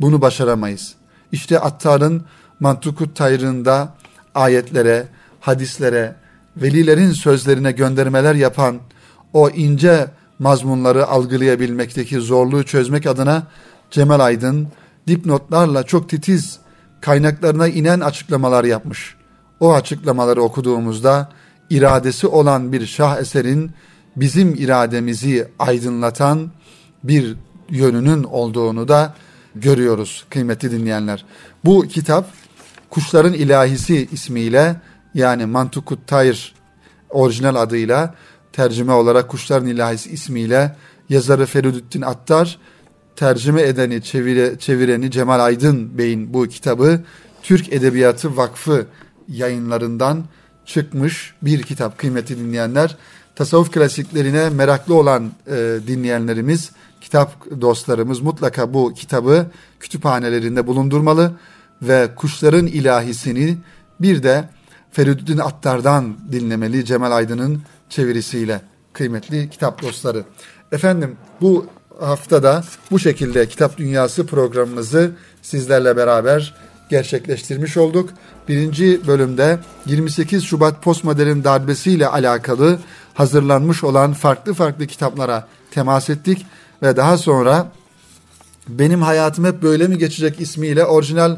bunu 0.00 0.20
başaramayız. 0.20 0.94
İşte 1.32 1.60
Attar'ın 1.60 2.24
Mantukut 2.60 3.16
Tayrı'nda 3.16 3.94
ayetlere, 4.34 5.06
hadislere, 5.40 6.14
velilerin 6.56 7.12
sözlerine 7.12 7.72
göndermeler 7.72 8.34
yapan 8.34 8.78
o 9.32 9.50
ince 9.50 10.10
mazmunları 10.38 11.06
algılayabilmekteki 11.06 12.20
zorluğu 12.20 12.64
çözmek 12.64 13.06
adına 13.06 13.42
Cemal 13.90 14.20
Aydın 14.20 14.68
dipnotlarla 15.08 15.82
çok 15.82 16.08
titiz 16.08 16.58
kaynaklarına 17.00 17.68
inen 17.68 18.00
açıklamalar 18.00 18.64
yapmış. 18.64 19.16
O 19.60 19.74
açıklamaları 19.74 20.42
okuduğumuzda 20.42 21.30
iradesi 21.70 22.26
olan 22.26 22.72
bir 22.72 22.86
şah 22.86 23.18
eserin 23.18 23.70
bizim 24.16 24.54
irademizi 24.54 25.48
aydınlatan 25.58 26.50
bir 27.04 27.36
yönünün 27.70 28.24
olduğunu 28.24 28.88
da 28.88 29.14
görüyoruz 29.60 30.24
kıymetli 30.30 30.70
dinleyenler. 30.70 31.24
Bu 31.64 31.88
kitap 31.88 32.30
Kuşların 32.90 33.32
İlahisi 33.32 34.08
ismiyle 34.12 34.76
yani 35.14 35.46
Mantukut 35.46 36.06
Tayr 36.06 36.54
orijinal 37.10 37.54
adıyla 37.54 38.14
tercüme 38.52 38.92
olarak 38.92 39.28
Kuşların 39.28 39.68
İlahisi 39.68 40.10
ismiyle 40.10 40.76
yazarı 41.08 41.46
Feridüddin 41.46 42.02
Attar 42.02 42.58
tercüme 43.16 43.62
edeni 43.62 44.02
çevire, 44.02 44.58
çevireni 44.58 45.10
Cemal 45.10 45.40
Aydın 45.40 45.98
Bey'in 45.98 46.34
bu 46.34 46.48
kitabı 46.48 47.00
Türk 47.42 47.72
Edebiyatı 47.72 48.36
Vakfı 48.36 48.86
yayınlarından 49.28 50.24
çıkmış 50.66 51.34
bir 51.42 51.62
kitap 51.62 51.98
kıymetli 51.98 52.38
dinleyenler. 52.38 52.96
Tasavvuf 53.34 53.72
klasiklerine 53.72 54.50
meraklı 54.50 54.94
olan 54.94 55.32
e, 55.46 55.78
dinleyenlerimiz, 55.86 56.70
kitap 57.00 57.60
dostlarımız 57.60 58.20
mutlaka 58.20 58.74
bu 58.74 58.94
kitabı 58.94 59.46
kütüphanelerinde 59.80 60.66
bulundurmalı 60.66 61.32
ve 61.82 62.08
kuşların 62.16 62.66
ilahisini 62.66 63.58
bir 64.00 64.22
de 64.22 64.48
Feridüddin 64.92 65.38
Attar'dan 65.38 66.16
dinlemeli 66.32 66.84
Cemal 66.84 67.12
Aydın'ın 67.12 67.62
çevirisiyle 67.88 68.60
kıymetli 68.92 69.50
kitap 69.50 69.82
dostları. 69.82 70.24
Efendim 70.72 71.16
bu 71.40 71.66
haftada 72.00 72.64
bu 72.90 72.98
şekilde 72.98 73.48
Kitap 73.48 73.76
Dünyası 73.76 74.26
programımızı 74.26 75.10
sizlerle 75.42 75.96
beraber 75.96 76.54
gerçekleştirmiş 76.90 77.76
olduk. 77.76 78.10
Birinci 78.48 79.06
bölümde 79.06 79.58
28 79.86 80.44
Şubat 80.44 80.82
postmodern 80.82 81.44
darbesiyle 81.44 82.08
alakalı 82.08 82.78
hazırlanmış 83.14 83.84
olan 83.84 84.12
farklı 84.12 84.54
farklı 84.54 84.86
kitaplara 84.86 85.48
temas 85.70 86.10
ettik 86.10 86.46
ve 86.82 86.96
daha 86.96 87.18
sonra 87.18 87.72
benim 88.68 89.02
hayatım 89.02 89.44
hep 89.44 89.62
böyle 89.62 89.88
mi 89.88 89.98
geçecek 89.98 90.40
ismiyle 90.40 90.84
orijinal 90.84 91.36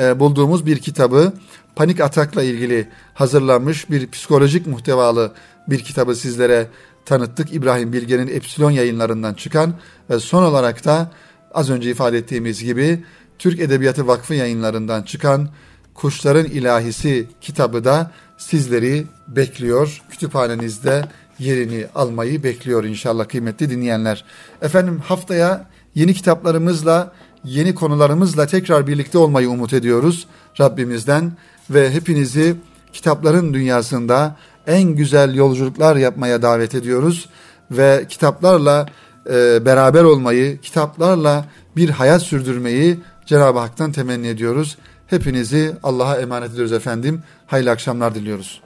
e, 0.00 0.20
bulduğumuz 0.20 0.66
bir 0.66 0.78
kitabı 0.78 1.32
panik 1.76 2.00
atakla 2.00 2.42
ilgili 2.42 2.88
hazırlanmış 3.14 3.90
bir 3.90 4.10
psikolojik 4.10 4.66
muhtevalı 4.66 5.32
bir 5.68 5.78
kitabı 5.78 6.16
sizlere 6.16 6.66
tanıttık. 7.04 7.54
İbrahim 7.54 7.92
Bilge'nin 7.92 8.28
Epsilon 8.28 8.70
yayınlarından 8.70 9.34
çıkan 9.34 9.74
ve 10.10 10.18
son 10.18 10.42
olarak 10.42 10.84
da 10.84 11.10
az 11.54 11.70
önce 11.70 11.90
ifade 11.90 12.18
ettiğimiz 12.18 12.64
gibi 12.64 13.04
Türk 13.38 13.60
Edebiyatı 13.60 14.06
Vakfı 14.06 14.34
yayınlarından 14.34 15.02
çıkan 15.02 15.48
Kuşların 15.94 16.46
İlahisi 16.46 17.26
kitabı 17.40 17.84
da 17.84 18.10
sizleri 18.38 19.06
bekliyor. 19.28 20.02
Kütüphanenizde 20.10 21.04
yerini 21.40 21.86
almayı 21.94 22.42
bekliyor 22.42 22.84
inşallah 22.84 23.28
kıymetli 23.28 23.70
dinleyenler. 23.70 24.24
Efendim 24.62 24.98
haftaya 25.04 25.66
yeni 25.94 26.14
kitaplarımızla, 26.14 27.12
yeni 27.44 27.74
konularımızla 27.74 28.46
tekrar 28.46 28.86
birlikte 28.86 29.18
olmayı 29.18 29.50
umut 29.50 29.72
ediyoruz 29.72 30.26
Rabbimizden 30.60 31.32
ve 31.70 31.90
hepinizi 31.90 32.56
kitapların 32.92 33.54
dünyasında 33.54 34.36
en 34.66 34.82
güzel 34.82 35.34
yolculuklar 35.34 35.96
yapmaya 35.96 36.42
davet 36.42 36.74
ediyoruz 36.74 37.28
ve 37.70 38.06
kitaplarla 38.08 38.86
e, 39.30 39.64
beraber 39.66 40.04
olmayı, 40.04 40.60
kitaplarla 40.60 41.44
bir 41.76 41.90
hayat 41.90 42.22
sürdürmeyi 42.22 42.98
Cenab-ı 43.26 43.58
Hak'tan 43.58 43.92
temenni 43.92 44.26
ediyoruz. 44.26 44.78
Hepinizi 45.06 45.76
Allah'a 45.82 46.16
emanet 46.16 46.50
ediyoruz 46.50 46.72
efendim. 46.72 47.22
Hayırlı 47.46 47.70
akşamlar 47.70 48.14
diliyoruz. 48.14 48.60